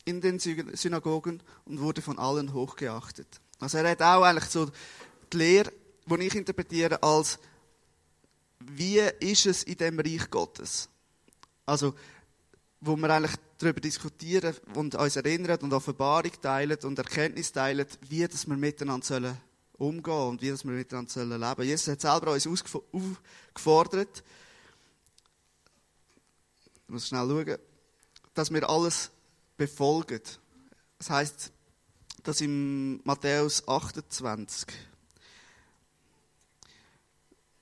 in 0.05 0.21
den 0.21 0.39
Synagogen 0.39 1.43
und 1.65 1.81
wurde 1.81 2.03
von 2.03 2.19
allen 2.19 2.53
hochgeachtet. 2.53 3.41
Also 3.61 3.79
er 3.79 3.91
hat 3.91 4.03
auch 4.03 4.23
eigentlich 4.23 4.51
so 4.51 4.71
die 5.33 5.37
Lehre, 5.37 5.73
die 6.07 6.27
ich 6.27 6.35
interpretiere 6.35 7.03
als, 7.03 7.39
wie 8.61 9.01
ist 9.21 9.47
es 9.47 9.63
in 9.63 9.77
dem 9.77 9.99
Reich 9.99 10.31
Gottes? 10.31 10.89
Also, 11.67 11.95
wo 12.81 12.97
wir 12.97 13.09
eigentlich 13.09 13.35
darüber 13.59 13.81
diskutieren 13.81 14.55
und 14.75 14.95
uns 14.95 15.17
erinnern 15.17 15.59
und 15.63 15.73
Offenbarung 15.73 16.33
teilen 16.41 16.79
und 16.83 16.99
Erkenntnis 16.99 17.53
teilen, 17.53 17.87
wie 18.09 18.27
dass 18.27 18.47
wir 18.47 18.57
miteinander 18.57 19.07
sollen 19.07 19.37
umgehen 19.79 20.29
und 20.29 20.43
wie 20.43 20.51
dass 20.51 20.65
wir 20.65 20.73
miteinander 20.73 21.11
sollen 21.11 21.41
leben. 21.41 21.63
Jesus 21.63 21.89
hat 21.89 22.01
selber 22.01 22.33
uns 22.33 22.47
aufgefordert, 22.47 24.23
ich 26.87 26.93
muss 26.93 27.09
schnell 27.09 27.27
schauen, 27.27 27.59
dass 28.35 28.53
wir 28.53 28.69
alles 28.69 29.11
befolgen. 29.57 30.21
Das 30.99 31.11
heißt, 31.11 31.53
dass 32.23 32.41
im 32.41 33.01
Matthäus 33.05 33.67
28 33.69 34.69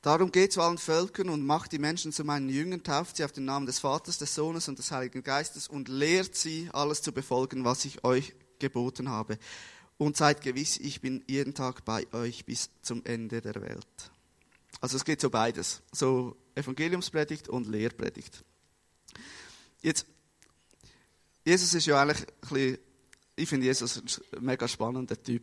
Darum 0.03 0.33
geht 0.33 0.53
zu 0.53 0.61
allen 0.61 0.79
Völkern 0.79 1.29
und 1.29 1.47
macht 1.47 1.71
die 1.71 1.79
Menschen 1.79 2.11
zu 2.11 2.25
meinen 2.25 2.49
Jüngern, 2.49 2.83
tauft 2.83 3.17
sie 3.17 3.25
auf 3.25 3.31
den 3.31 3.45
Namen 3.45 3.67
des 3.67 3.79
Vaters, 3.79 4.19
des 4.19 4.35
Sohnes 4.35 4.67
und 4.67 4.77
des 4.77 4.91
Heiligen 4.91 5.23
Geistes 5.23 5.69
und 5.69 5.89
lehrt 5.89 6.35
sie, 6.35 6.69
alles 6.73 7.03
zu 7.03 7.13
befolgen, 7.13 7.65
was 7.65 7.85
ich 7.85 8.03
euch 8.03 8.35
geboten 8.59 9.09
habe. 9.09 9.39
Und 9.99 10.17
seid 10.17 10.41
gewiss, 10.41 10.77
ich 10.79 11.01
bin 11.01 11.23
jeden 11.29 11.55
Tag 11.55 11.85
bei 11.85 12.13
euch 12.13 12.45
bis 12.45 12.71
zum 12.83 13.05
Ende 13.05 13.41
der 13.41 13.55
Welt. 13.63 14.11
Also 14.81 14.97
es 14.97 15.05
geht 15.05 15.21
so 15.21 15.31
beides, 15.31 15.83
so 15.93 16.37
Evangeliumspredigt 16.57 17.49
und 17.49 17.69
Lehrpredigt. 17.69 18.45
Jetzt, 19.83 20.07
Jesus 21.45 21.75
ist 21.75 21.87
ja 21.87 22.01
eigentlich 22.01 22.21
ein 22.21 22.27
bisschen, 22.41 22.79
ich 23.37 23.49
finde 23.49 23.67
Jesus 23.67 23.99
ein 23.99 24.45
mega 24.45 24.69
spannender 24.69 25.21
Typ. 25.21 25.43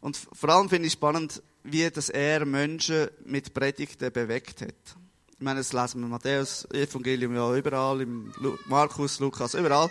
Und 0.00 0.16
vor 0.16 0.48
allem 0.48 0.68
finde 0.68 0.86
ich 0.86 0.94
spannend, 0.94 1.42
wie 1.64 1.90
dass 1.90 2.08
er 2.08 2.44
Menschen 2.44 3.08
mit 3.24 3.54
Predigten 3.54 4.12
bewegt 4.12 4.62
hat. 4.62 4.96
Ich 5.30 5.44
meine, 5.44 5.60
das 5.60 5.72
lesen 5.72 6.00
wir 6.00 6.04
im 6.04 6.10
Matthäus, 6.10 6.64
Evangelium 6.72 7.34
ja 7.34 7.56
überall, 7.56 8.00
im 8.00 8.32
Markus, 8.66 9.20
Lukas, 9.20 9.54
überall. 9.54 9.90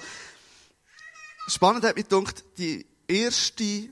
Spannend 1.48 1.84
hat 1.84 1.96
mich 1.96 2.08
gedacht, 2.08 2.44
die 2.58 2.86
erste 3.08 3.90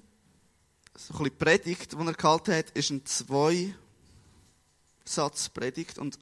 so 0.95 1.23
ein 1.23 1.37
Predigt, 1.37 1.93
die 1.93 2.05
er 2.05 2.13
gehalten 2.13 2.53
hat, 2.53 2.69
ist 2.71 2.89
ein 2.89 3.05
Zwei-Satz-Predigt 3.05 5.97
und 5.97 6.19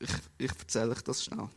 ich, 0.00 0.10
ich 0.38 0.50
erzähle 0.50 0.90
euch 0.90 1.02
das 1.02 1.24
schnell. 1.24 1.48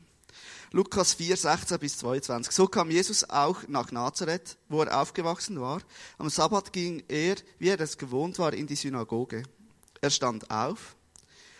Lukas 0.75 1.13
4, 1.13 1.37
16 1.37 1.79
bis 1.79 1.97
22. 1.99 2.53
So 2.53 2.67
kam 2.67 2.91
Jesus 2.91 3.23
auch 3.29 3.65
nach 3.69 3.93
Nazareth, 3.93 4.57
wo 4.67 4.81
er 4.81 4.99
aufgewachsen 4.99 5.61
war. 5.61 5.81
Am 6.17 6.29
Sabbat 6.29 6.73
ging 6.73 7.01
er, 7.07 7.37
wie 7.59 7.69
er 7.69 7.79
es 7.79 7.97
gewohnt 7.97 8.37
war, 8.39 8.53
in 8.53 8.67
die 8.67 8.75
Synagoge. 8.75 9.43
Er 10.01 10.09
stand 10.09 10.51
auf, 10.51 10.97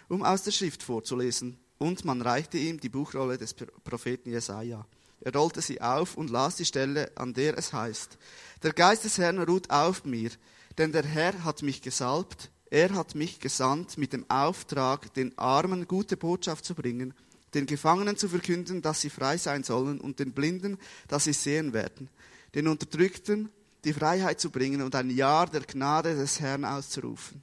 um 0.10 0.22
aus 0.22 0.44
der 0.44 0.52
Schrift 0.52 0.84
vorzulesen, 0.84 1.58
und 1.78 2.04
man 2.04 2.22
reichte 2.22 2.58
ihm 2.58 2.78
die 2.78 2.90
Buchrolle 2.90 3.38
des 3.38 3.54
Propheten 3.54 4.32
Jesaja. 4.32 4.86
Er 5.22 5.34
rollte 5.34 5.62
sie 5.62 5.80
auf 5.80 6.18
und 6.18 6.30
las 6.30 6.58
die 6.58 6.66
Stelle, 6.66 7.10
an 7.16 7.34
der 7.34 7.58
es 7.58 7.72
heißt: 7.72 8.18
Der 8.64 8.74
Geist 8.74 9.06
des 9.06 9.18
Herrn 9.18 9.42
ruht 9.42 9.70
auf 9.70 10.04
mir, 10.04 10.32
denn 10.78 10.92
der 10.92 11.06
Herr 11.06 11.46
hat 11.46 11.62
mich 11.62 11.82
gesalbt, 11.82 12.52
er 12.70 12.94
hat 12.94 13.16
mich 13.16 13.40
gesandt 13.40 13.98
mit 13.98 14.12
dem 14.12 14.30
Auftrag, 14.30 15.14
den 15.14 15.38
Armen 15.38 15.88
gute 15.88 16.18
Botschaft 16.18 16.66
zu 16.66 16.76
bringen 16.76 17.14
den 17.56 17.66
Gefangenen 17.66 18.18
zu 18.18 18.30
verkünden, 18.30 18.82
dass 18.82 19.02
sie 19.02 19.10
frei 19.10 19.38
sein 19.38 19.64
sollen 19.64 20.00
und 20.00 20.20
den 20.20 20.34
Blinden, 20.34 20.78
dass 21.08 21.24
sie 21.24 21.34
sehen 21.34 21.74
werden, 21.74 22.10
den 22.54 22.68
Unterdrückten 22.68 23.50
die 23.84 23.94
Freiheit 23.94 24.40
zu 24.40 24.50
bringen 24.50 24.82
und 24.82 24.94
ein 24.96 25.10
Jahr 25.10 25.48
der 25.48 25.62
Gnade 25.62 26.16
des 26.16 26.40
Herrn 26.40 26.66
auszurufen. 26.66 27.42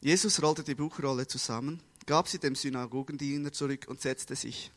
Jesus 0.00 0.42
rollte 0.42 0.62
die 0.62 0.74
Buchrolle 0.74 1.26
zusammen, 1.26 1.80
gab 2.06 2.28
sie 2.28 2.38
dem 2.38 2.54
Synagogendiener 2.54 3.52
zurück 3.52 3.86
und 3.88 4.00
setzte 4.00 4.36
sich. 4.36 4.70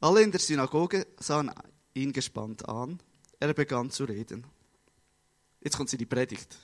Alle 0.00 0.22
in 0.22 0.30
der 0.30 0.40
Synagoge 0.40 1.06
sahen 1.18 1.52
ihn 1.94 2.12
gespannt 2.12 2.68
an. 2.68 3.00
Er 3.38 3.52
begann 3.52 3.90
zu 3.90 4.04
reden. 4.04 4.46
Jetzt 5.60 5.76
kommt 5.76 5.90
sie 5.90 5.98
die 5.98 6.06
Predigt. 6.06 6.56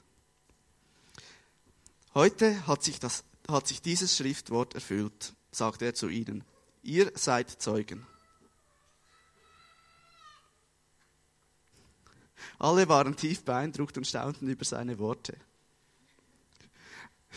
Heute 2.14 2.66
hat 2.66 2.82
sich 2.82 2.98
das 2.98 3.24
hat 3.48 3.66
sich 3.66 3.82
dieses 3.82 4.16
Schriftwort 4.16 4.74
erfüllt, 4.74 5.34
sagte 5.50 5.84
er 5.84 5.94
zu 5.94 6.08
ihnen. 6.08 6.44
Ihr 6.82 7.12
seid 7.14 7.50
Zeugen. 7.50 8.06
Alle 12.58 12.88
waren 12.88 13.16
tief 13.16 13.44
beeindruckt 13.44 13.96
und 13.96 14.06
staunten 14.06 14.48
über 14.48 14.64
seine 14.64 14.98
Worte. 14.98 15.36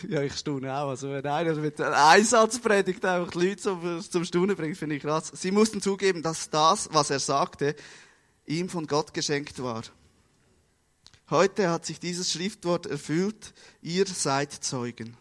Ja, 0.08 0.20
ich 0.22 0.34
staune 0.34 0.74
auch. 0.74 0.90
Also, 0.90 1.10
wenn 1.10 1.26
einer 1.26 1.54
mit 1.54 1.80
einem 1.80 1.94
Einsatz 1.94 2.60
einfach 2.64 3.30
die 3.30 3.38
Leute 3.38 3.56
zum, 3.56 4.00
zum 4.02 4.24
Staunen 4.24 4.54
bringt, 4.54 4.76
finde 4.76 4.96
ich 4.96 5.02
krass. 5.02 5.32
Sie 5.34 5.50
mussten 5.50 5.80
zugeben, 5.80 6.22
dass 6.22 6.50
das, 6.50 6.88
was 6.92 7.10
er 7.10 7.18
sagte, 7.18 7.74
ihm 8.44 8.68
von 8.68 8.86
Gott 8.86 9.14
geschenkt 9.14 9.62
war. 9.62 9.82
Heute 11.30 11.70
hat 11.70 11.86
sich 11.86 11.98
dieses 11.98 12.30
Schriftwort 12.30 12.86
erfüllt. 12.86 13.54
Ihr 13.80 14.06
seid 14.06 14.52
Zeugen. 14.52 15.16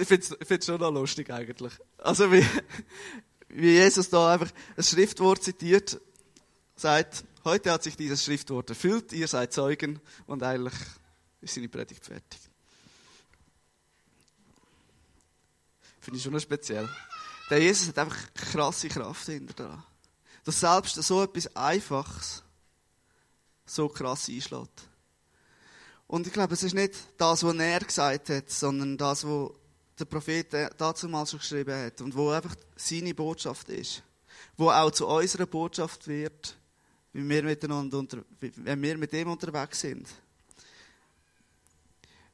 Ich 0.00 0.08
finde 0.08 0.36
es 0.48 0.66
schon 0.66 0.80
noch 0.80 0.92
lustig 0.92 1.30
eigentlich. 1.30 1.72
Also 1.98 2.30
wie, 2.32 2.44
wie 3.48 3.72
Jesus 3.72 4.08
da 4.10 4.32
einfach 4.34 4.50
ein 4.76 4.82
Schriftwort 4.82 5.42
zitiert, 5.42 6.00
sagt, 6.76 7.24
heute 7.44 7.72
hat 7.72 7.82
sich 7.82 7.96
dieses 7.96 8.24
Schriftwort 8.24 8.70
erfüllt, 8.70 9.12
ihr 9.12 9.28
seid 9.28 9.52
Zeugen 9.52 10.00
und 10.26 10.42
eigentlich 10.42 10.74
ist 11.40 11.54
seine 11.54 11.68
Predigt 11.68 12.04
fertig. 12.04 12.40
Finde 16.00 16.18
ich 16.18 16.22
schon 16.22 16.32
noch 16.32 16.40
speziell. 16.40 16.88
Der 17.50 17.60
Jesus 17.60 17.88
hat 17.88 17.98
einfach 17.98 18.34
krasse 18.34 18.88
Kraft 18.88 19.26
hinter 19.26 19.54
da. 19.54 19.84
Dass 20.44 20.60
selbst 20.60 20.94
so 20.94 21.22
etwas 21.22 21.54
Einfaches 21.56 22.42
so 23.66 23.88
krass 23.88 24.28
einschlägt. 24.28 24.88
Und 26.06 26.26
ich 26.26 26.32
glaube, 26.32 26.54
es 26.54 26.62
ist 26.62 26.74
nicht 26.74 26.94
das, 27.18 27.44
was 27.44 27.56
er 27.56 27.80
gesagt 27.80 28.30
hat, 28.30 28.50
sondern 28.50 28.96
das, 28.96 29.24
was 29.24 29.50
der 29.98 30.04
Prophet 30.04 30.46
dazu 30.76 31.08
mal 31.08 31.26
schon 31.26 31.40
geschrieben 31.40 31.74
hat 31.74 32.00
und 32.00 32.14
wo 32.14 32.30
einfach 32.30 32.54
seine 32.76 33.14
Botschaft 33.14 33.68
ist, 33.68 34.02
wo 34.56 34.70
auch 34.70 34.90
zu 34.90 35.06
unserer 35.06 35.46
Botschaft 35.46 36.06
wird, 36.06 36.56
wenn 37.12 37.28
wir, 37.28 37.42
miteinander 37.42 37.98
unter, 37.98 38.24
wenn 38.40 38.82
wir 38.82 38.98
mit 38.98 39.12
dem 39.12 39.28
unterwegs 39.28 39.80
sind. 39.80 40.08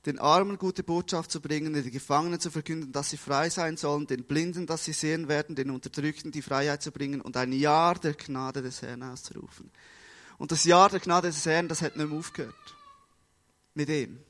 Den 0.04 0.18
Armen 0.18 0.58
gute 0.58 0.82
Botschaft 0.82 1.30
zu 1.30 1.40
bringen, 1.40 1.72
den 1.72 1.90
Gefangenen 1.90 2.38
zu 2.38 2.50
verkünden, 2.50 2.92
dass 2.92 3.08
sie 3.08 3.16
frei 3.16 3.48
sein 3.48 3.78
sollen, 3.78 4.06
den 4.06 4.24
Blinden, 4.24 4.66
dass 4.66 4.84
sie 4.84 4.92
sehen 4.92 5.28
werden, 5.28 5.56
den 5.56 5.70
Unterdrückten 5.70 6.30
die 6.30 6.42
Freiheit 6.42 6.82
zu 6.82 6.92
bringen 6.92 7.22
und 7.22 7.38
ein 7.38 7.52
Jahr 7.52 7.94
der 7.94 8.12
Gnade 8.12 8.60
des 8.60 8.82
Herrn 8.82 9.02
auszurufen. 9.02 9.70
Und 10.36 10.52
das 10.52 10.64
Jahr 10.64 10.90
der 10.90 11.00
Gnade 11.00 11.28
des 11.28 11.46
Herrn, 11.46 11.68
das 11.68 11.80
hat 11.80 11.96
nicht 11.96 12.08
mehr 12.08 12.18
aufgehört. 12.18 12.54
Mit 13.72 13.88
ihm. 13.88 14.20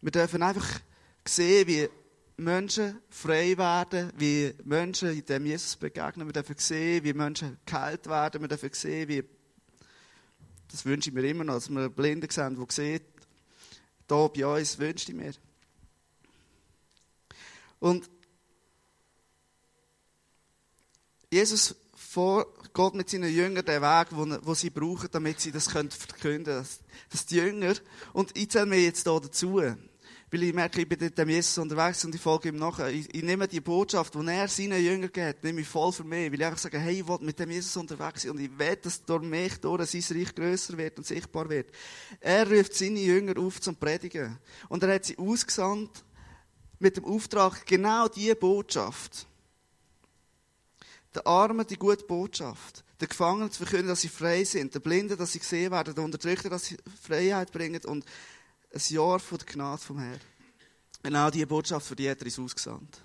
Wir 0.00 0.10
dürfen 0.10 0.42
einfach 0.42 0.80
sehen, 1.24 1.68
wie 1.68 1.88
Menschen 2.36 3.00
frei 3.08 3.56
werden, 3.56 4.12
wie 4.18 4.54
Menschen 4.64 5.24
dem 5.24 5.46
Jesus 5.46 5.76
begegnen. 5.76 6.26
Wir 6.26 6.32
dürfen 6.32 6.56
sehen, 6.58 7.02
wie 7.04 7.14
Menschen 7.14 7.58
geheilt 7.64 8.06
werden. 8.06 8.42
Wir 8.42 8.48
dürfen 8.48 8.70
sehen, 8.72 9.08
wie, 9.08 9.24
das 10.68 10.84
wünsche 10.84 11.10
ich 11.10 11.14
mir 11.14 11.24
immer 11.24 11.44
noch, 11.44 11.54
dass 11.54 11.70
wir 11.70 11.88
Blinde 11.88 12.28
sehen, 12.30 12.56
die 12.56 12.72
sehen, 12.72 13.00
da 14.06 14.28
bei 14.28 14.46
uns 14.46 14.78
wünsche 14.78 15.10
ich 15.10 15.16
mir. 15.16 15.32
Und 17.80 18.08
Jesus 21.30 21.74
vor 21.94 22.46
Gott 22.72 22.94
mit 22.94 23.10
seinen 23.10 23.34
Jüngern 23.34 23.64
den 23.64 23.82
Weg, 23.82 24.08
wo 24.10 24.54
sie 24.54 24.70
brauchen, 24.70 25.08
damit 25.10 25.40
sie 25.40 25.52
das 25.52 25.68
verkünden 25.68 26.20
können. 26.20 26.44
Dass, 26.44 26.80
dass 27.10 27.26
die 27.26 27.36
Jünger, 27.36 27.74
und 28.12 28.36
ich 28.36 28.50
zähle 28.50 28.66
mir 28.66 28.80
jetzt 28.80 29.04
hier 29.04 29.20
dazu, 29.20 29.60
Weil 30.30 30.42
ich 30.42 30.54
merke, 30.54 30.80
ich 30.80 30.88
bin 30.88 30.98
mit 30.98 31.16
dem 31.16 31.28
Jesus 31.28 31.56
unterwegs 31.58 32.04
und 32.04 32.12
ich 32.14 32.20
folge 32.20 32.48
ihm 32.48 32.56
nachher. 32.56 32.88
Ich, 32.88 33.14
ich 33.14 33.22
nehme 33.22 33.46
die 33.46 33.60
Botschaft, 33.60 34.12
die 34.14 34.26
er 34.26 34.48
seinen 34.48 34.84
Jüngern 34.84 35.12
gibt, 35.12 35.44
nehme 35.44 35.60
ich 35.60 35.68
voll 35.68 35.92
für 35.92 36.02
mich. 36.02 36.32
Weil 36.32 36.40
ich 36.40 36.44
einfach 36.44 36.58
sage, 36.58 36.80
hey, 36.80 37.00
ich 37.00 37.06
will 37.06 37.18
mit 37.20 37.38
dem 37.38 37.50
Jesus 37.50 37.76
unterwegs 37.76 38.22
sein 38.22 38.32
und 38.32 38.40
ich 38.40 38.58
will, 38.58 38.76
dass 38.76 39.04
durch 39.04 39.22
mich 39.22 39.58
durch 39.58 39.88
sein 39.88 40.16
Reich 40.16 40.34
grösser 40.34 40.76
wird 40.76 40.98
und 40.98 41.06
sichtbar 41.06 41.48
wird. 41.48 41.70
Er 42.20 42.50
ruft 42.50 42.74
seine 42.74 42.98
Jünger 42.98 43.38
auf 43.38 43.60
zum 43.60 43.76
Predigen. 43.76 44.36
Und 44.68 44.82
er 44.82 44.96
hat 44.96 45.04
sie 45.04 45.16
ausgesandt 45.16 46.04
mit 46.80 46.96
dem 46.96 47.04
Auftrag, 47.04 47.64
genau 47.64 48.08
diese 48.08 48.34
Botschaft. 48.34 49.28
Den 51.14 51.24
Armen 51.24 51.66
die 51.66 51.78
gute 51.78 52.04
Botschaft. 52.04 52.84
Den 53.00 53.08
Gefangenen 53.08 53.50
zu 53.50 53.58
verkünden, 53.62 53.88
dass 53.88 54.00
sie 54.00 54.08
frei 54.08 54.42
sind. 54.42 54.74
Den 54.74 54.82
Blinden, 54.82 55.16
dass 55.16 55.32
sie 55.32 55.38
gesehen 55.38 55.70
werden. 55.70 55.94
Den 55.94 56.04
Unterdrückten, 56.04 56.50
dass 56.50 56.64
sie 56.64 56.76
Freiheit 57.00 57.52
bringen. 57.52 57.82
Und 57.84 58.04
ein 58.76 58.94
Jahr 58.94 59.18
von 59.18 59.38
der 59.38 59.46
Gnade 59.46 59.82
vom 59.82 59.98
Herrn. 59.98 60.20
Genau 61.02 61.30
diese 61.30 61.46
Botschaft, 61.46 61.86
für 61.86 61.96
die 61.96 62.10
hat 62.10 62.20
er 62.20 62.26
uns 62.26 62.38
ausgesandt. 62.38 63.00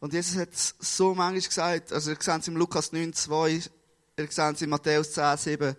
Und 0.00 0.12
Jesus 0.12 0.36
hat 0.36 0.52
es 0.52 0.74
so 0.80 1.14
manchmal 1.14 1.42
gesagt, 1.42 1.92
also 1.92 2.10
ihr 2.10 2.16
seht 2.18 2.40
es 2.40 2.48
im 2.48 2.56
Lukas 2.56 2.92
9, 2.92 3.12
2, 3.12 3.50
ihr 3.50 3.62
seht 4.16 4.54
es 4.56 4.62
in 4.62 4.70
Matthäus 4.70 5.12
10, 5.12 5.36
7, 5.36 5.76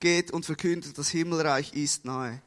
geht 0.00 0.32
und 0.32 0.44
verkündet, 0.44 0.96
das 0.98 1.10
Himmelreich 1.10 1.72
ist 1.74 2.04
nahe. 2.04 2.42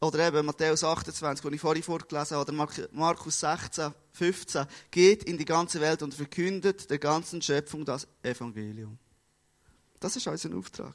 Oder 0.00 0.28
eben 0.28 0.46
Matthäus 0.46 0.84
28, 0.84 1.42
den 1.42 1.54
ich 1.54 1.60
vorhin 1.60 1.82
vorgelesen 1.82 2.36
habe, 2.36 2.52
oder 2.52 2.88
Markus 2.92 3.40
16, 3.40 3.92
15, 4.12 4.66
geht 4.90 5.24
in 5.24 5.36
die 5.36 5.44
ganze 5.44 5.80
Welt 5.80 6.02
und 6.02 6.14
verkündet 6.14 6.88
der 6.88 6.98
ganzen 6.98 7.42
Schöpfung 7.42 7.84
das 7.84 8.06
Evangelium. 8.22 8.98
Das 10.06 10.14
ist 10.14 10.28
unser 10.28 10.56
Auftrag. 10.56 10.94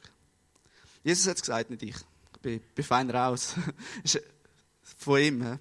Jesus 1.04 1.26
hat 1.26 1.36
es 1.36 1.42
gesagt, 1.42 1.68
nicht 1.68 1.82
ich. 1.82 1.96
Ich 1.96 2.40
bin, 2.40 2.60
bin 2.74 2.82
fein 2.82 3.10
raus. 3.10 3.56
Von 4.96 5.20
ihm. 5.20 5.42
He? 5.42 5.58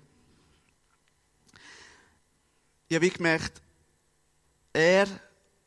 Ich 2.87 2.95
habe 2.95 3.09
gemerkt, 3.09 3.61
er 4.71 5.05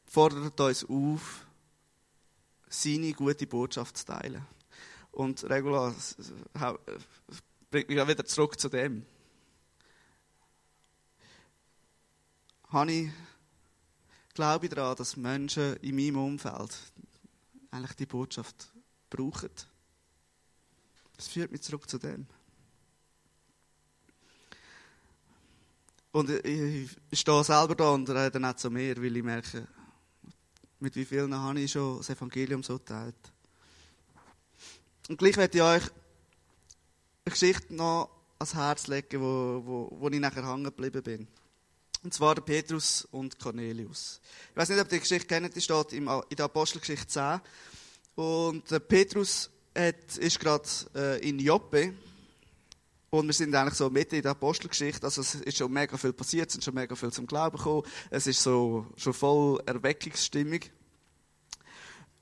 fordert 0.07 0.59
uns 0.59 0.83
auf, 0.87 1.47
seine 2.71 3.13
gute 3.13 3.47
Botschaft 3.47 3.99
zu 3.99 4.07
teilen. 4.07 4.47
Und 5.13 5.45
Regula 5.45 5.95
bringt 7.71 7.89
mich 7.91 8.01
auch 8.01 8.09
wieder 8.09 8.25
zurück 8.25 8.59
zu 8.59 8.71
dem. 8.71 9.05
Habe 12.69 12.93
ich 12.93 13.11
glaube 14.33 14.71
daran, 14.71 14.97
dass 14.97 15.19
Menschen 15.19 15.77
in 15.83 15.97
meinem 15.97 16.17
Umfeld 16.17 16.79
eigentlich 17.75 17.97
die 17.97 18.07
Botschaft 18.07 18.73
brauchen. 19.11 19.51
Das 21.17 21.29
führt 21.29 21.51
mich 21.53 21.63
zurück 21.63 21.89
zu 21.89 21.99
dem. 21.99 22.27
Und 26.13 26.31
ich, 26.31 26.97
stehe 27.13 27.43
selber 27.43 27.75
da 27.75 27.91
und 27.91 28.09
rede 28.09 28.39
nicht 28.39 28.59
zu 28.61 28.71
mir, 28.71 28.97
weil 28.97 29.17
ich 29.17 29.23
merke, 29.23 29.67
mit 30.79 30.95
wie 30.95 31.05
vielen 31.05 31.35
habe 31.35 31.61
ich 31.61 31.73
schon 31.73 31.99
das 31.99 32.11
Evangelium 32.11 32.63
so 32.63 32.79
geteilt. 32.79 33.17
Und 35.09 35.19
gleich 35.19 35.37
werde 35.37 35.59
ich 35.59 35.63
euch 35.63 35.83
eine 35.83 37.33
Geschichte 37.33 37.75
noch 37.75 38.11
ans 38.39 38.55
Herz 38.55 38.87
legen, 38.87 39.21
wo, 39.21 39.63
wo, 39.65 39.97
wo 39.99 40.09
ich 40.09 40.21
nachher 40.21 40.47
hängen 40.49 40.65
geblieben 40.65 41.03
bin. 41.03 41.29
Und 42.05 42.13
zwar 42.13 42.35
der 42.35 42.43
Petrus 42.43 43.09
und 43.13 43.39
Cornelius. 43.39 44.21
Ich 44.51 44.57
weiß 44.57 44.69
nicht, 44.69 44.79
ob 44.79 44.89
ihr 44.89 44.99
die 44.99 45.01
Geschichte 45.01 45.27
kennt, 45.27 45.57
die 45.57 45.61
steht 45.63 45.95
in 45.95 46.05
der 46.05 46.45
Apostelgeschichte 46.45 47.07
10. 47.07 47.41
Und 48.15 48.71
der 48.71 48.79
Petrus 48.81 49.49
hat, 49.75 50.19
ist 50.19 50.39
gerade 50.39 50.69
äh, 50.95 51.27
in 51.27 51.39
Joppe. 51.39 51.95
Und 53.09 53.27
wir 53.27 53.33
sind 53.33 53.55
eigentlich 53.55 53.75
so 53.75 53.89
mitten 53.89 54.17
in 54.17 54.23
der 54.23 54.33
Apostelgeschichte. 54.33 55.03
Also 55.03 55.23
es 55.23 55.37
ist 55.37 55.57
schon 55.57 55.73
mega 55.73 55.97
viel 55.97 56.13
passiert, 56.13 56.49
es 56.49 56.53
sind 56.53 56.65
schon 56.65 56.75
mega 56.75 56.95
viel 56.95 57.11
zum 57.11 57.27
Glauben 57.27 57.57
gekommen. 57.57 57.85
Es 58.11 58.27
ist 58.27 58.43
so 58.43 58.87
schon 58.97 59.15
voll 59.15 59.63
Erweckungsstimmung. 59.65 60.61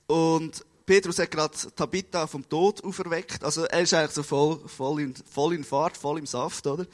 Und 0.07 0.65
Petrus 0.85 1.19
hat 1.19 1.31
gerade 1.31 1.57
Tabitha 1.75 2.25
vom 2.27 2.47
Tod 2.47 2.81
auferweckt. 2.85 3.43
Also 3.43 3.65
er 3.65 3.81
ist 3.81 3.93
eigentlich 3.93 4.11
so 4.11 4.23
voll, 4.23 4.61
voll, 4.65 5.01
in, 5.01 5.13
voll 5.13 5.55
in 5.55 5.65
Fahrt, 5.65 5.97
voll 5.97 6.19
im 6.19 6.25
Saft, 6.25 6.67
oder? 6.67 6.85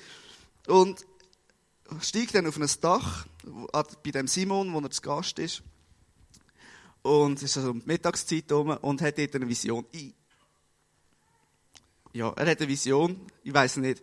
Und 0.65 1.06
steigt 2.02 2.36
dann 2.36 2.47
auf 2.47 2.58
ein 2.58 2.69
Dach 2.82 3.25
bei 4.04 4.12
dem 4.12 4.28
Simon, 4.28 4.73
wo 4.73 4.80
er 4.80 4.91
zu 4.91 5.02
Gast 5.02 5.39
ist. 5.39 5.63
Und 7.02 7.38
es 7.38 7.43
ist 7.43 7.58
also 7.58 7.71
um 7.71 7.80
die 7.80 7.88
Mittagszeit 7.88 8.49
herum 8.49 8.78
und 8.82 9.02
hat 9.02 9.17
dort 9.17 9.36
eine 9.36 9.47
Vision. 9.47 9.86
Ich, 9.91 10.13
ja, 12.13 12.30
er 12.30 12.52
hat 12.52 12.60
eine 12.60 12.67
Vision, 12.67 13.19
ich 13.43 13.54
weiß 13.54 13.78
nicht, 13.78 14.02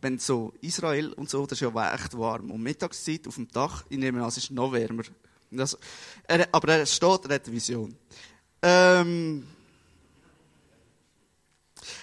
wenn 0.00 0.18
so 0.18 0.52
Israel 0.60 1.12
und 1.14 1.30
so, 1.30 1.46
das 1.46 1.60
ist 1.60 1.72
ja 1.74 1.94
echt 1.94 2.16
warm. 2.16 2.50
Um 2.50 2.62
Mittagszeit 2.62 3.26
auf 3.26 3.36
dem 3.36 3.48
Dach, 3.48 3.84
ich 3.88 3.98
nehme 3.98 4.22
an, 4.22 4.28
es 4.28 4.36
ist 4.36 4.50
noch 4.50 4.72
wärmer. 4.72 5.04
Das, 5.50 5.78
er, 6.26 6.48
aber 6.52 6.74
er 6.74 6.86
steht, 6.86 7.24
er 7.24 7.34
hat 7.34 7.46
eine 7.46 7.52
Vision. 7.52 7.96
Ähm, 8.62 9.46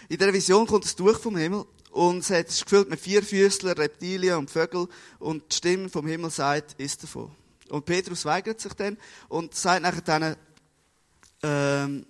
in 0.10 0.18
dieser 0.18 0.34
Vision 0.34 0.66
kommt 0.66 0.86
es 0.86 0.96
durch 0.96 1.18
vom 1.18 1.38
Himmel 1.38 1.66
und 1.94 2.28
es 2.28 2.32
ist 2.32 2.64
gefüllt 2.64 2.90
mit 2.90 3.00
Vierfüßlern, 3.00 3.78
Reptilien 3.78 4.38
und 4.38 4.50
Vögeln 4.50 4.88
und 5.20 5.44
die 5.52 5.56
Stimme 5.56 5.90
vom 5.90 6.08
Himmel 6.08 6.32
sagt, 6.32 6.74
ist 6.80 7.04
davon. 7.04 7.32
Und 7.70 7.86
Petrus 7.86 8.26
weigert 8.26 8.60
sich 8.60 8.74
dann 8.74 8.98
und 9.30 9.54
sagt 9.54 9.84
nachher 9.84 10.02
dann, 10.02 10.36
ähm, 11.44 12.06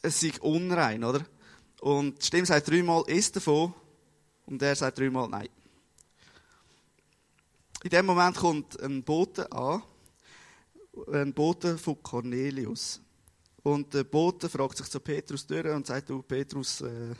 es 0.00 0.18
sei 0.18 0.32
unrein, 0.40 1.04
oder? 1.04 1.26
Und 1.82 2.22
die 2.22 2.26
Stimme 2.26 2.46
sagt 2.46 2.70
dreimal, 2.70 3.04
ist 3.06 3.36
davon. 3.36 3.74
Und 4.46 4.62
er 4.62 4.74
sagt 4.74 4.98
dreimal, 4.98 5.28
nein. 5.28 5.48
In 7.82 7.90
dem 7.90 8.06
Moment 8.06 8.36
kommt 8.36 8.80
ein 8.80 9.02
Bote 9.02 9.52
an, 9.52 9.82
ein 11.12 11.34
Bote 11.34 11.76
von 11.76 12.02
Cornelius. 12.02 12.98
Und 13.62 13.92
der 13.92 14.04
Bote 14.04 14.48
fragt 14.48 14.78
sich 14.78 14.88
zu 14.88 15.00
Petrus 15.00 15.46
durch 15.46 15.66
und 15.66 15.86
sagt, 15.86 16.08
du 16.08 16.22
Petrus, 16.22 16.80
äh, 16.80 17.14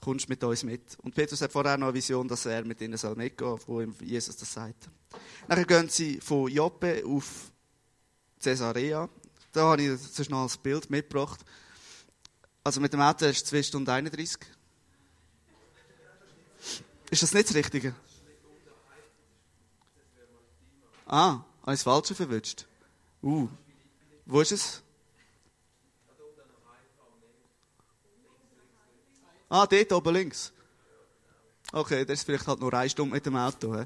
kommst 0.00 0.28
mit 0.28 0.42
uns 0.42 0.62
mit. 0.62 0.98
Und 1.02 1.14
Petrus 1.14 1.40
hat 1.40 1.52
vorher 1.52 1.76
noch 1.76 1.88
eine 1.88 1.94
Vision, 1.94 2.26
dass 2.26 2.46
er 2.46 2.64
mit 2.64 2.80
ihnen 2.80 2.96
soll 2.96 3.14
mitgehen 3.14 3.58
soll, 3.58 3.60
wo 3.66 3.80
ihm 3.80 3.94
Jesus 4.00 4.36
das 4.36 4.52
sagt. 4.52 4.88
Dann 5.48 5.66
gehen 5.66 5.88
sie 5.88 6.20
von 6.20 6.48
Joppe 6.48 7.02
auf 7.06 7.52
Caesarea. 8.42 9.08
Da 9.52 9.62
habe 9.62 9.82
ich 9.82 10.12
zuerst 10.12 10.30
noch 10.30 10.50
ein 10.50 10.62
Bild 10.62 10.88
mitgebracht. 10.90 11.40
Also 12.62 12.80
mit 12.80 12.92
dem 12.92 13.00
Auto 13.00 13.26
ist 13.26 13.38
es 13.38 13.44
2 13.44 13.62
Stunden 13.62 13.90
31. 13.90 14.38
Ist 17.10 17.22
das 17.22 17.34
nicht 17.34 17.48
das 17.48 17.56
Richtige? 17.56 17.94
Ah, 21.06 21.30
habe 21.30 21.44
ich 21.66 21.72
das 21.72 21.82
Falsche 21.82 22.14
verwünscht? 22.14 22.66
Uh, 23.22 23.48
wo 24.26 24.40
ist 24.40 24.52
es? 24.52 24.82
Ah, 29.50 29.66
dort 29.66 29.92
oben 29.92 30.14
links. 30.14 30.52
Okay, 31.72 32.04
das 32.04 32.20
ist 32.20 32.24
vielleicht 32.24 32.46
halt 32.46 32.60
nur 32.60 32.72
eine 32.72 32.88
Stunde 32.88 33.14
mit 33.14 33.26
dem 33.26 33.36
Auto. 33.36 33.76
He? 33.76 33.84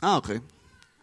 Ah, 0.00 0.16
okay. 0.16 0.40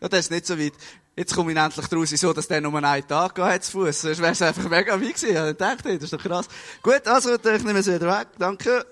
Ja, 0.02 0.10
das 0.10 0.26
ist 0.26 0.32
nicht 0.32 0.46
so 0.46 0.60
weit. 0.60 0.74
Jetzt 1.16 1.34
komme 1.34 1.54
ich 1.54 1.58
endlich 1.58 1.88
daraus, 1.88 2.10
so, 2.10 2.34
dass 2.34 2.48
der 2.48 2.60
nur 2.60 2.84
einen 2.84 3.08
Tag 3.08 3.40
hat 3.40 3.64
zu 3.64 3.72
Fuß. 3.72 4.02
Sonst 4.02 4.20
wäre 4.20 4.34
es 4.34 4.42
einfach 4.42 4.68
mega 4.68 5.00
weit 5.00 5.16
gewesen. 5.16 5.52
Ich 5.52 5.58
dachte, 5.58 5.94
das 5.94 6.04
ist 6.04 6.14
doch 6.14 6.22
krass. 6.22 6.48
Gut, 6.82 7.08
also, 7.08 7.36
ich 7.36 7.64
nehme 7.64 7.80
es 7.80 7.88
wieder 7.88 8.20
weg. 8.20 8.28
Danke. 8.38 8.86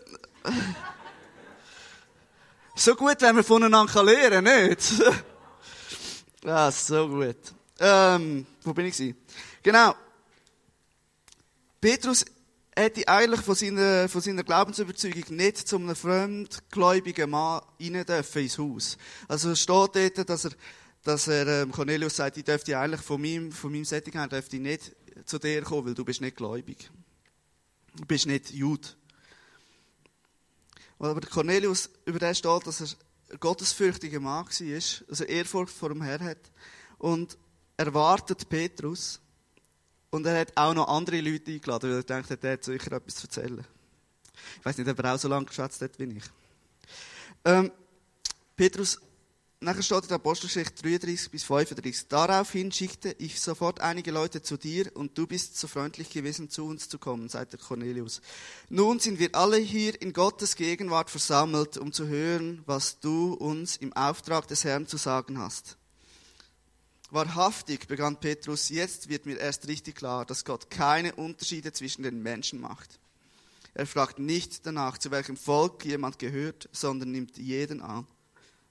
so 2.75 2.95
gut, 2.95 3.19
wenn 3.19 3.35
man 3.35 3.43
voneinander 3.43 4.03
lernen 4.03 4.69
nicht? 4.69 4.93
ja, 6.45 6.71
so 6.71 7.09
gut. 7.09 7.37
Ähm, 7.79 8.45
wo 8.63 8.73
bin 8.73 8.85
ich? 8.85 9.15
Genau. 9.61 9.93
Petrus 11.81 12.23
hätte 12.75 13.07
eigentlich 13.07 13.41
von 13.41 13.55
seiner, 13.55 14.07
von 14.07 14.21
seiner 14.21 14.43
Glaubensüberzeugung 14.43 15.35
nicht 15.35 15.67
zu 15.67 15.75
einem 15.77 15.95
fremdgläubigen 15.95 17.29
Mann 17.29 17.61
rein 17.79 18.05
dürfen 18.05 18.41
ins 18.41 18.57
Haus. 18.57 18.97
Also 19.27 19.51
es 19.51 19.61
steht 19.61 19.95
dort, 19.95 20.29
dass 20.29 20.45
er, 20.45 20.51
dass 21.03 21.27
er 21.27 21.63
ähm, 21.63 21.71
Cornelius 21.71 22.15
sagt, 22.15 22.37
ich 22.37 22.43
dürfte 22.43 22.77
eigentlich 22.77 23.01
von 23.01 23.21
meinem, 23.21 23.51
von 23.51 23.71
meinem 23.71 23.85
Setting 23.85 24.13
her 24.13 24.27
dürfte 24.27 24.55
ich 24.55 24.61
nicht 24.61 24.95
zu 25.25 25.37
dir 25.37 25.61
kommen, 25.63 25.87
weil 25.87 25.93
du 25.93 26.05
bist 26.05 26.21
nicht 26.21 26.37
gläubig. 26.37 26.89
Du 27.95 28.05
bist 28.05 28.25
nicht 28.25 28.51
Jude. 28.51 28.87
Aber 30.97 31.19
Cornelius, 31.21 31.89
über 32.05 32.19
den 32.19 32.35
steht, 32.35 32.67
dass 32.67 32.81
er 32.81 32.87
ein 33.31 33.39
gottesfürchtiger 33.39 34.19
Mann 34.19 34.45
war, 34.45 34.75
also 35.09 35.23
Ehrfurcht 35.23 35.73
vor 35.73 35.89
dem 35.89 36.01
Herrn 36.01 36.23
hat 36.23 36.51
und 36.99 37.37
erwartet 37.75 38.47
Petrus, 38.47 39.19
und 40.11 40.25
er 40.25 40.39
hat 40.41 40.55
auch 40.55 40.73
noch 40.73 40.87
andere 40.87 41.21
Leute 41.21 41.51
eingeladen, 41.51 41.89
weil 41.89 41.97
er 41.97 42.03
denkt, 42.03 42.43
er 42.43 42.53
hat 42.53 42.63
sicher 42.63 42.91
etwas 42.91 43.15
zu 43.15 43.27
erzählen. 43.27 43.65
Ich 44.59 44.65
weiß 44.65 44.77
nicht, 44.77 44.89
ob 44.89 44.99
er 44.99 45.15
auch 45.15 45.19
so 45.19 45.27
lange 45.27 45.45
geschätzt 45.45 45.81
hat 45.81 45.97
wie 45.97 46.17
ich. 46.17 46.23
Ähm, 47.45 47.71
Petrus 48.55 48.99
nachher 49.61 49.83
steht 49.83 50.03
in 50.03 50.07
der 50.09 50.15
Apostelgeschichte 50.15 50.81
33 50.81 51.31
bis 51.31 51.43
35. 51.43 52.07
Daraufhin 52.07 52.71
schickte 52.71 53.15
ich 53.19 53.39
sofort 53.39 53.79
einige 53.79 54.11
Leute 54.11 54.41
zu 54.41 54.57
dir 54.57 54.91
und 54.95 55.17
du 55.17 55.27
bist 55.27 55.57
so 55.57 55.67
freundlich 55.67 56.09
gewesen, 56.09 56.49
zu 56.49 56.65
uns 56.65 56.89
zu 56.89 56.97
kommen, 56.97 57.29
sagt 57.29 57.53
der 57.53 57.59
Cornelius. 57.59 58.21
Nun 58.69 58.99
sind 58.99 59.19
wir 59.19 59.33
alle 59.33 59.57
hier 59.57 59.99
in 60.01 60.13
Gottes 60.13 60.55
Gegenwart 60.55 61.09
versammelt, 61.09 61.77
um 61.77 61.93
zu 61.93 62.07
hören, 62.07 62.63
was 62.65 62.99
du 62.99 63.33
uns 63.33 63.77
im 63.77 63.93
Auftrag 63.93 64.47
des 64.47 64.63
Herrn 64.63 64.87
zu 64.87 64.97
sagen 64.97 65.37
hast. 65.37 65.77
Wahrhaftig, 67.11 67.87
begann 67.87 68.19
Petrus, 68.19 68.69
jetzt 68.69 69.09
wird 69.09 69.25
mir 69.25 69.37
erst 69.37 69.67
richtig 69.67 69.95
klar, 69.95 70.25
dass 70.25 70.45
Gott 70.45 70.69
keine 70.69 71.13
Unterschiede 71.15 71.71
zwischen 71.73 72.03
den 72.03 72.23
Menschen 72.23 72.59
macht. 72.59 72.99
Er 73.73 73.85
fragt 73.85 74.17
nicht 74.17 74.65
danach, 74.65 74.97
zu 74.97 75.11
welchem 75.11 75.37
Volk 75.37 75.85
jemand 75.85 76.19
gehört, 76.19 76.67
sondern 76.71 77.11
nimmt 77.11 77.37
jeden 77.37 77.81
an 77.81 78.07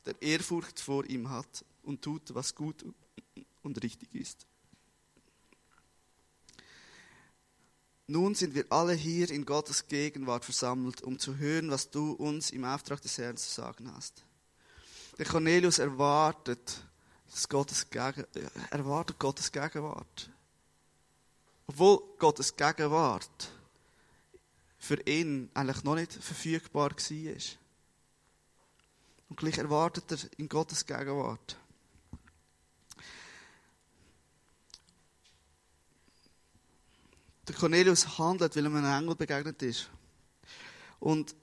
der 0.06 0.20
Ehrfurcht 0.22 0.80
vor 0.80 1.04
ihm 1.04 1.30
hat 1.30 1.64
und 1.82 2.02
tut, 2.02 2.34
was 2.34 2.54
gut 2.54 2.84
und 3.62 3.82
richtig 3.82 4.14
ist. 4.14 4.46
Nun 8.06 8.34
sind 8.34 8.54
wir 8.54 8.64
alle 8.70 8.94
hier 8.94 9.30
in 9.30 9.46
Gottes 9.46 9.86
Gegenwart 9.86 10.44
versammelt, 10.44 11.02
um 11.02 11.18
zu 11.18 11.36
hören, 11.36 11.70
was 11.70 11.90
du 11.90 12.12
uns 12.12 12.50
im 12.50 12.64
Auftrag 12.64 13.00
des 13.02 13.18
Herrn 13.18 13.36
zu 13.36 13.48
sagen 13.48 13.92
hast. 13.94 14.24
Der 15.18 15.26
Cornelius 15.26 15.78
erwartet, 15.78 16.82
dass 17.30 17.48
Gottes 17.48 17.88
Gegen 17.88 18.26
erwartet 18.70 19.18
Gottes 19.18 19.52
Gegenwart. 19.52 20.30
Obwohl 21.66 22.02
Gottes 22.18 22.56
Gegenwart 22.56 23.52
für 24.78 25.00
ihn 25.06 25.50
eigentlich 25.54 25.84
noch 25.84 25.94
nicht 25.94 26.12
verfügbar 26.12 26.90
war. 26.90 27.36
Und 29.28 29.36
gleich 29.36 29.58
erwartet 29.58 30.10
er 30.10 30.18
in 30.38 30.48
Gottes 30.48 30.84
Gegenwart. 30.84 31.56
Der 37.46 37.54
Cornelius 37.54 38.18
handelt, 38.18 38.56
weil 38.56 38.66
er 38.66 38.74
einem 38.74 39.02
Engel 39.02 39.14
begegnet 39.14 39.62
ist. 39.62 39.88
Und 40.98 41.34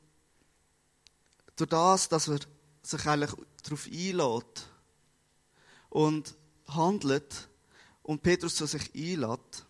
durch 1.56 1.69
das, 1.69 2.10
dass 2.10 2.28
er 2.28 2.39
sich 2.84 3.06
eigentlich 3.08 3.32
darauf 3.63 3.88
einlädt 3.88 4.69
und 5.97 6.36
handelt 6.67 7.49
und 8.03 8.21
Petrus 8.21 8.53
zu 8.53 8.67
sich 8.67 8.93
einlädt, 8.93 9.65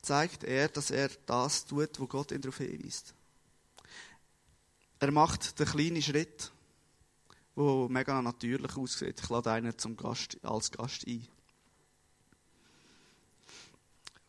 zeigt 0.00 0.44
er, 0.44 0.68
dass 0.68 0.92
er 0.92 1.10
das 1.26 1.66
tut, 1.66 1.98
wo 1.98 2.06
Gott 2.06 2.30
ihn 2.30 2.40
darauf 2.40 2.58
hinweist. 2.58 3.12
Er 5.00 5.10
macht 5.10 5.58
den 5.58 5.66
kleinen 5.66 6.00
Schritt 6.00 6.52
wo 7.56 7.88
mega 7.88 8.20
natürlich 8.20 8.76
aussieht. 8.76 9.20
Ich 9.20 9.28
lade 9.28 9.50
einen 9.52 9.76
zum 9.78 9.96
Gast, 9.96 10.38
als 10.42 10.70
Gast 10.72 11.06
ein. 11.06 11.26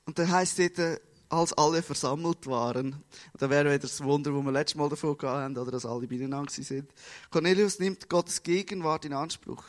Und 0.05 0.19
dann 0.19 0.31
heisst 0.31 0.59
dort, 0.59 1.01
als 1.29 1.53
alle 1.53 1.81
versammelt 1.81 2.45
waren, 2.45 2.93
und 3.33 3.41
da 3.41 3.49
wäre 3.49 3.65
wieder 3.65 3.79
das 3.79 4.03
Wunder, 4.03 4.31
wo 4.31 4.43
wir 4.43 4.51
letztes 4.51 4.75
Mal 4.75 4.89
davon 4.89 5.17
hatten, 5.23 5.57
oder 5.57 5.71
dass 5.71 5.87
alle 5.87 6.07
beieinander 6.07 6.51
sind. 6.51 6.91
Cornelius 7.31 7.79
nimmt 7.79 8.07
Gottes 8.09 8.43
Gegenwart 8.43 9.05
in 9.05 9.13
Anspruch. 9.13 9.63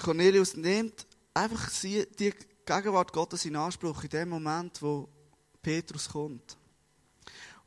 Cornelius 0.00 0.56
nimmt 0.56 1.06
einfach 1.34 1.70
die 1.82 2.34
Gegenwart 2.64 3.12
Gottes 3.12 3.44
in 3.44 3.56
Anspruch 3.56 4.04
in 4.04 4.10
dem 4.10 4.28
Moment, 4.30 4.80
wo 4.80 5.08
Petrus 5.60 6.08
kommt. 6.08 6.56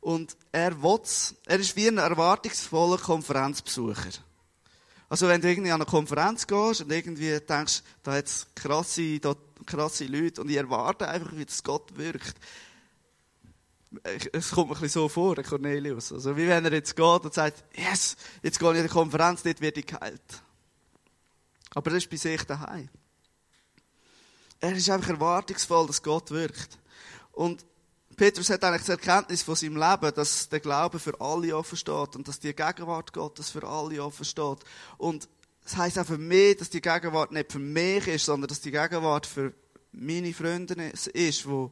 Und 0.00 0.36
er 0.52 0.80
will's. 0.82 1.34
Er 1.46 1.58
ist 1.58 1.74
wie 1.76 1.88
ein 1.88 1.98
erwartungsvoller 1.98 2.98
Konferenzbesucher. 2.98 4.10
Also 5.08 5.28
wenn 5.28 5.40
du 5.40 5.48
irgendwie 5.48 5.70
an 5.70 5.80
eine 5.80 5.90
Konferenz 5.90 6.46
gehst 6.46 6.80
und 6.82 6.92
irgendwie 6.92 7.38
denkst, 7.40 7.82
da 8.02 8.14
hat 8.14 8.26
es 8.26 8.46
krasse, 8.54 9.20
krasse 9.64 10.04
Leute 10.06 10.40
und 10.40 10.50
ich 10.50 10.56
erwarte 10.56 11.08
einfach, 11.08 11.32
wie 11.36 11.44
das 11.44 11.62
Gott 11.62 11.96
wirkt. 11.96 12.34
Es 14.32 14.50
kommt 14.50 14.70
mir 14.70 14.76
ein 14.76 14.80
bisschen 14.80 15.00
so 15.00 15.08
vor, 15.08 15.36
Cornelius. 15.36 16.12
Also 16.12 16.36
wie 16.36 16.48
wenn 16.48 16.64
er 16.64 16.72
jetzt 16.72 16.96
geht 16.96 17.24
und 17.24 17.32
sagt, 17.32 17.64
yes, 17.76 18.16
jetzt 18.42 18.58
gehe 18.58 18.72
ich 18.72 18.78
in 18.78 18.82
die 18.82 18.88
Konferenz, 18.88 19.42
dort 19.42 19.60
werde 19.60 19.80
ich 19.80 19.86
geheilt. 19.86 20.42
Aber 21.76 21.90
das 21.90 22.04
ist 22.04 22.10
bei 22.10 22.16
sich 22.16 22.42
daheim. 22.44 22.88
Er 24.60 24.72
ist 24.74 24.88
einfach 24.88 25.10
erwartungsvoll, 25.10 25.86
dass 25.86 26.02
Gott 26.02 26.30
wirkt. 26.30 26.78
Und 27.32 27.66
Petrus 28.16 28.48
hat 28.48 28.64
eigentlich 28.64 28.84
die 28.84 28.92
Erkenntnis 28.92 29.42
von 29.42 29.56
seinem 29.56 29.76
Leben, 29.76 30.14
dass 30.14 30.48
der 30.48 30.60
Glaube 30.60 30.98
für 30.98 31.20
alle 31.20 31.54
offen 31.54 31.76
steht 31.76 32.16
und 32.16 32.26
dass 32.26 32.40
die 32.40 32.54
Gegenwart 32.54 33.12
Gottes 33.12 33.50
für 33.50 33.62
alle 33.68 34.02
offen 34.02 34.24
steht. 34.24 34.60
Und 34.96 35.28
das 35.64 35.76
heisst 35.76 35.98
auch 35.98 36.06
für 36.06 36.16
mich, 36.16 36.56
dass 36.56 36.70
die 36.70 36.80
Gegenwart 36.80 37.32
nicht 37.32 37.52
für 37.52 37.58
mich 37.58 38.08
ist, 38.08 38.24
sondern 38.24 38.48
dass 38.48 38.62
die 38.62 38.70
Gegenwart 38.70 39.26
für 39.26 39.52
meine 39.92 40.32
Freunde 40.32 40.82
ist, 40.82 41.14
die 41.14 41.70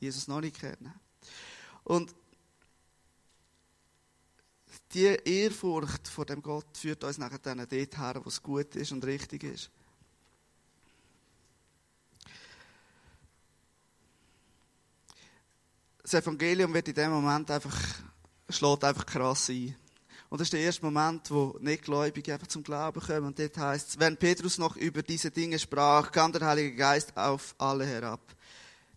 Jesus 0.00 0.26
noch 0.26 0.40
nicht 0.40 0.58
kennen. 0.58 0.92
Und 1.84 2.12
die 4.94 5.18
Ehrfurcht 5.24 6.08
vor 6.08 6.24
dem 6.24 6.40
Gott 6.40 6.76
führt 6.76 7.04
uns 7.04 7.18
nachher 7.18 7.38
dann 7.38 7.58
dort 7.58 7.72
her, 7.98 8.20
wo 8.22 8.28
es 8.28 8.42
gut 8.42 8.76
ist 8.76 8.92
und 8.92 9.04
richtig 9.04 9.44
ist. 9.44 9.70
das 16.04 16.22
Evangelium 16.22 16.72
wird 16.74 16.88
in 16.88 16.94
dem 16.94 17.10
Moment 17.10 17.50
einfach, 17.50 17.76
schlägt 18.50 18.84
einfach 18.84 19.06
krass 19.06 19.48
ein. 19.48 19.74
Und 20.28 20.40
das 20.40 20.46
ist 20.46 20.52
der 20.52 20.60
erste 20.60 20.84
Moment, 20.84 21.30
wo 21.30 21.56
Nichtgläubige 21.60 22.34
einfach 22.34 22.46
zum 22.46 22.62
Glauben 22.62 23.00
kommen. 23.00 23.24
Und 23.24 23.38
dort 23.38 23.56
heißt 23.56 23.88
es, 23.88 23.98
wenn 23.98 24.16
Petrus 24.16 24.58
noch 24.58 24.76
über 24.76 25.02
diese 25.02 25.30
Dinge 25.30 25.58
sprach, 25.58 26.12
kam 26.12 26.32
der 26.32 26.46
Heilige 26.46 26.76
Geist 26.76 27.16
auf 27.16 27.54
alle 27.56 27.86
herab, 27.86 28.20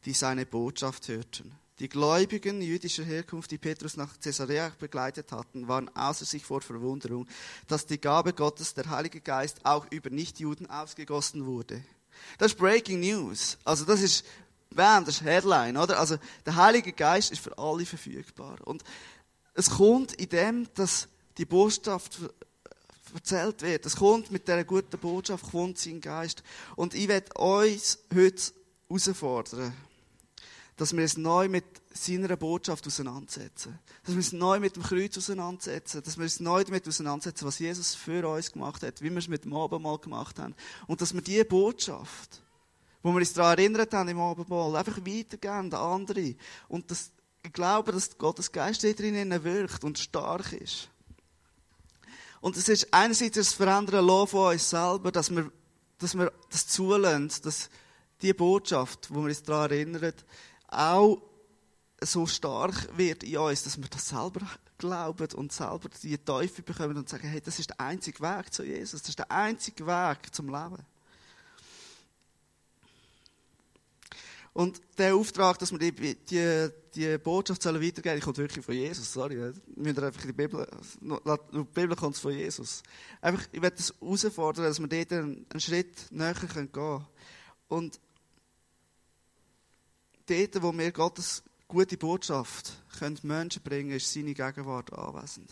die 0.04 0.14
seine 0.14 0.46
Botschaft 0.46 1.08
hörten. 1.08 1.52
Die 1.80 1.90
Gläubigen 1.90 2.62
jüdischer 2.62 3.04
Herkunft, 3.04 3.52
die 3.52 3.60
Petrus 3.60 3.98
nach 3.98 4.20
Caesarea 4.20 4.72
begleitet 4.80 5.32
hatten, 5.32 5.68
waren 5.68 5.96
außer 5.96 6.26
sich 6.26 6.44
vor 6.44 6.62
Verwunderung, 6.62 7.28
dass 7.68 7.86
die 7.86 8.02
Gabe 8.02 8.34
Gottes, 8.34 8.74
der 8.74 8.90
Heilige 8.90 9.22
Geist, 9.22 9.64
auch 9.64 9.86
über 9.92 10.10
Nichtjuden 10.10 10.70
ausgegossen 10.70 11.46
wurde. 11.46 11.84
Das 12.40 12.54
ist 12.54 12.58
Breaking 12.58 13.00
News. 13.00 13.60
Also 13.64 13.86
das 13.86 14.02
ist 14.02 14.26
Bam, 14.72 15.06
das 15.06 15.16
ist 15.16 15.24
Headline, 15.24 15.78
oder? 15.78 16.00
Also, 16.00 16.18
der 16.46 16.56
Heilige 16.56 16.92
Geist 16.92 17.32
ist 17.32 17.42
für 17.42 17.58
alle 17.58 17.86
verfügbar. 17.86 18.58
Und 18.66 18.84
es 19.54 19.70
kommt 19.70 20.14
in 20.14 20.30
dem, 20.30 20.68
dass 20.76 21.08
die 21.38 21.46
Botschaft 21.46 22.20
erzählt 23.14 23.62
wird. 23.62 23.86
Es 23.86 23.96
kommt 23.96 24.32
mit 24.32 24.48
dieser 24.48 24.64
guten 24.64 24.98
Botschaft, 25.00 25.52
kommt 25.52 25.78
sein 25.78 26.02
Geist. 26.02 26.44
Und 26.76 26.94
ich 26.94 27.08
werde 27.08 27.34
uns 27.36 28.00
heute 28.14 28.52
herausfordern, 28.90 29.74
dass 30.78 30.96
wir 30.96 31.04
es 31.04 31.18
neu 31.18 31.50
mit 31.50 31.66
seiner 31.94 32.38
Botschaft 32.38 32.88
auseinandersetzen. 32.88 33.80
Dass 34.06 34.16
wir 34.16 34.20
es 34.20 34.32
neu 34.32 34.60
mit 34.60 34.76
dem 34.76 34.84
Kreuz 34.84 35.18
auseinandersetzen. 35.18 36.04
Dass 36.04 36.18
wir 36.18 36.26
es 36.26 36.40
neu 36.40 36.64
damit 36.64 36.88
auseinandersetzen, 36.88 37.46
was 37.46 37.60
Jesus 37.60 37.96
für 37.96 38.28
uns 38.28 38.52
gemacht 38.52 38.84
hat, 38.84 39.02
wie 39.02 39.10
wir 39.10 39.18
es 39.18 39.28
mit 39.28 39.44
dem 39.44 39.54
Abendmahl 39.54 39.98
gemacht 39.98 40.40
haben. 40.40 40.56
Und 40.86 41.02
dass 41.02 41.14
wir 41.14 41.22
diese 41.22 41.46
Botschaft 41.46 42.42
wo 43.04 43.12
wir 43.12 43.20
uns 43.20 43.34
daran 43.34 43.58
erinnert 43.58 43.94
haben 43.94 44.10
im 44.10 44.20
Abendmahl, 44.20 44.76
einfach 44.76 44.98
weitergeben 44.98 45.74
an 45.74 45.74
andere. 45.74 46.36
Und 46.68 46.92
das, 46.92 47.12
ich 47.44 47.54
glaube, 47.54 47.92
dass 47.92 48.18
Gottes 48.18 48.52
Geist 48.52 48.84
drin 48.84 49.44
wirkt 49.44 49.84
und 49.84 49.98
stark 49.98 50.52
ist. 50.52 50.90
Und 52.42 52.58
es 52.58 52.70
ist 52.70 52.94
einerseits 52.94 53.38
das 53.38 53.54
Verändern 53.54 54.06
von 54.28 54.54
uns 54.54 54.70
selber, 54.70 55.12
dass 55.12 55.30
wir, 55.32 55.52
dass 56.00 56.16
wir 56.16 56.32
das 56.52 56.68
zulassen, 56.68 57.32
dass 57.44 57.70
die 58.22 58.34
Botschaft, 58.34 59.08
wo 59.10 59.22
wir 59.22 59.30
uns 59.30 59.44
daran 59.44 59.72
erinnern, 59.72 60.14
auch 60.68 61.22
so 62.02 62.28
stark 62.28 62.96
wird 62.98 63.24
in 63.24 63.38
uns, 63.38 63.64
dass 63.64 63.78
wir 63.78 63.88
das 63.90 64.10
selber 64.10 64.42
glauben 64.78 65.28
und 65.36 65.52
selber 65.52 65.90
die 66.04 66.18
Teufel 66.18 66.64
bekommen 66.64 66.98
und 66.98 67.10
sagen, 67.10 67.28
hey, 67.28 67.42
das 67.42 67.60
ist 67.60 67.70
der 67.70 67.80
einzige 67.80 68.20
Weg 68.22 68.54
zu 68.54 68.64
Jesus, 68.64 69.02
das 69.02 69.10
ist 69.10 69.20
der 69.20 69.32
einzige 69.32 69.88
Weg 69.88 70.34
zum 70.34 70.48
Leben. 70.48 70.86
Und 74.54 74.82
der 74.98 75.14
Auftrag, 75.14 75.60
dass 75.60 75.72
wir 75.72 75.78
die, 75.78 76.16
die, 76.16 76.70
die 76.96 77.18
Botschaft 77.20 77.62
sollen 77.62 77.80
weitergeben, 77.80 78.20
kommt 78.20 78.40
wirklich 78.40 78.66
von 78.66 78.74
Jesus. 78.74 79.14
Sorry, 79.14 79.38
wir 79.38 79.54
müssen 79.76 80.04
einfach 80.04 80.22
in 80.22 80.28
die 80.30 80.34
Bibel, 80.34 80.68
die 81.00 81.64
Bibel 81.76 81.96
kommt 81.96 82.18
von 82.18 82.32
Jesus. 82.32 82.82
Einfach, 83.22 83.46
ich 83.52 83.62
werde 83.62 83.78
das 83.78 83.94
herausfordern, 84.02 84.66
dass 84.66 84.80
wir 84.80 84.88
dort 84.88 85.14
einen, 85.14 85.46
einen 85.48 85.60
Schritt 85.60 86.08
näher 86.10 86.34
gehen 86.34 86.72
können. 86.72 87.06
Und 87.68 88.00
dort, 90.30 90.62
wo 90.62 90.78
wir 90.78 90.92
Gottes 90.92 91.44
gute 91.68 91.98
Botschaft 91.98 92.72
können 93.00 93.20
Menschen 93.24 93.62
bringen, 93.62 93.92
ist 93.92 94.12
seine 94.12 94.34
Gegenwart 94.34 94.94
anwesend. 94.94 95.50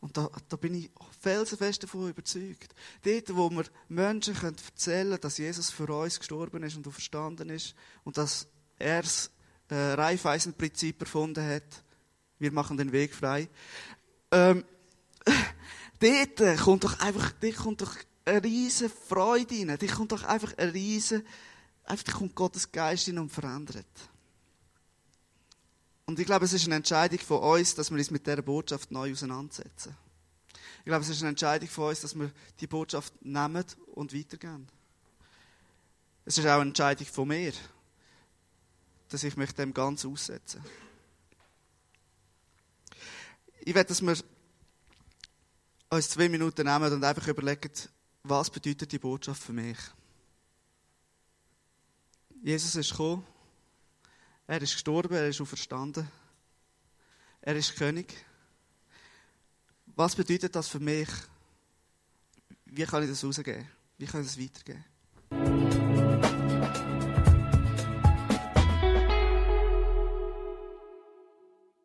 Und 0.00 0.16
da, 0.18 0.30
da 0.50 0.56
bin 0.56 0.74
ich 0.74 0.90
felsenfest 1.20 1.82
davon 1.82 2.10
überzeugt. 2.10 2.74
Dort, 3.02 3.34
wo 3.34 3.48
wir 3.48 3.64
Menschen 3.88 4.34
können 4.34 4.56
erzählen 4.62 5.08
können, 5.08 5.20
dass 5.22 5.38
Jesus 5.38 5.70
für 5.70 5.88
uns 5.88 6.18
gestorben 6.18 6.62
ist 6.62 6.76
und 6.76 6.86
verstanden 6.92 7.48
ist 7.48 7.74
und 8.04 8.18
dass 8.18 8.46
er 8.78 9.00
das 9.00 9.30
äh, 9.70 9.74
Reifeisenprinzip 9.74 11.00
erfunden 11.00 11.42
hat. 11.46 11.84
Wir 12.38 12.52
machen 12.52 12.76
den 12.76 12.92
Weg 12.92 13.14
frei. 13.14 13.48
Ähm, 14.30 14.64
dort 16.00 16.58
kommt 16.58 16.84
doch 16.84 17.00
einfach, 17.00 17.32
dort 17.40 17.56
kommt 17.56 17.80
doch 17.80 17.96
eine 18.26 18.44
riesige 18.44 18.90
Freude 18.90 19.54
rein. 19.54 19.78
Dort 19.80 19.92
kommt 19.92 20.12
doch 20.12 20.24
einfach 20.24 20.56
eine 20.58 20.74
riesige, 20.74 21.24
einfach 21.84 22.14
kommt 22.14 22.34
Gottes 22.34 22.70
Geist 22.70 23.08
rein 23.08 23.18
und 23.18 23.30
verändert. 23.30 23.86
Und 26.06 26.18
ich 26.18 26.26
glaube, 26.26 26.44
es 26.44 26.52
ist 26.52 26.66
eine 26.66 26.76
Entscheidung 26.76 27.18
von 27.18 27.40
uns, 27.40 27.74
dass 27.74 27.90
wir 27.90 27.98
uns 27.98 28.10
mit 28.10 28.26
dieser 28.26 28.42
Botschaft 28.42 28.90
neu 28.90 29.12
auseinandersetzen. 29.12 29.96
Ich 30.78 30.84
glaube, 30.84 31.02
es 31.02 31.08
ist 31.08 31.22
eine 31.22 31.30
Entscheidung 31.30 31.68
von 31.68 31.88
uns, 31.88 32.02
dass 32.02 32.14
wir 32.14 32.30
die 32.60 32.66
Botschaft 32.66 33.14
nehmen 33.24 33.64
und 33.94 34.14
weitergeben. 34.14 34.68
Es 36.26 36.36
ist 36.36 36.46
auch 36.46 36.60
eine 36.60 36.68
Entscheidung 36.68 37.06
von 37.06 37.28
mir, 37.28 37.52
dass 39.08 39.24
ich 39.24 39.36
mich 39.36 39.52
dem 39.52 39.72
ganz 39.72 40.04
aussetze. 40.04 40.62
Ich 43.60 43.74
werde, 43.74 43.88
dass 43.88 44.02
wir 44.02 44.16
uns 45.88 46.10
zwei 46.10 46.28
Minuten 46.28 46.66
nehmen 46.66 46.92
und 46.92 47.04
einfach 47.04 47.28
überlegen, 47.28 47.70
was 48.22 48.50
bedeutet 48.50 48.92
die 48.92 48.98
Botschaft 48.98 49.42
für 49.42 49.52
mich. 49.54 49.78
Jesus 52.44 52.76
ist 52.76 52.90
gekommen, 52.90 53.26
er 54.46 54.60
ist 54.60 54.74
gestorben, 54.74 55.14
er 55.14 55.28
ist 55.28 55.40
auferstanden, 55.40 56.06
er 57.40 57.56
ist 57.56 57.74
König. 57.74 58.14
Was 59.86 60.14
bedeutet 60.14 60.54
das 60.54 60.68
für 60.68 60.78
mich? 60.78 61.08
Wie 62.66 62.84
kann 62.84 63.02
ich 63.02 63.08
das 63.08 63.24
rausgeben? 63.24 63.66
Wie 63.96 64.04
kann 64.04 64.20
ich 64.20 64.26
das 64.26 64.38
weitergeben? 64.38 64.84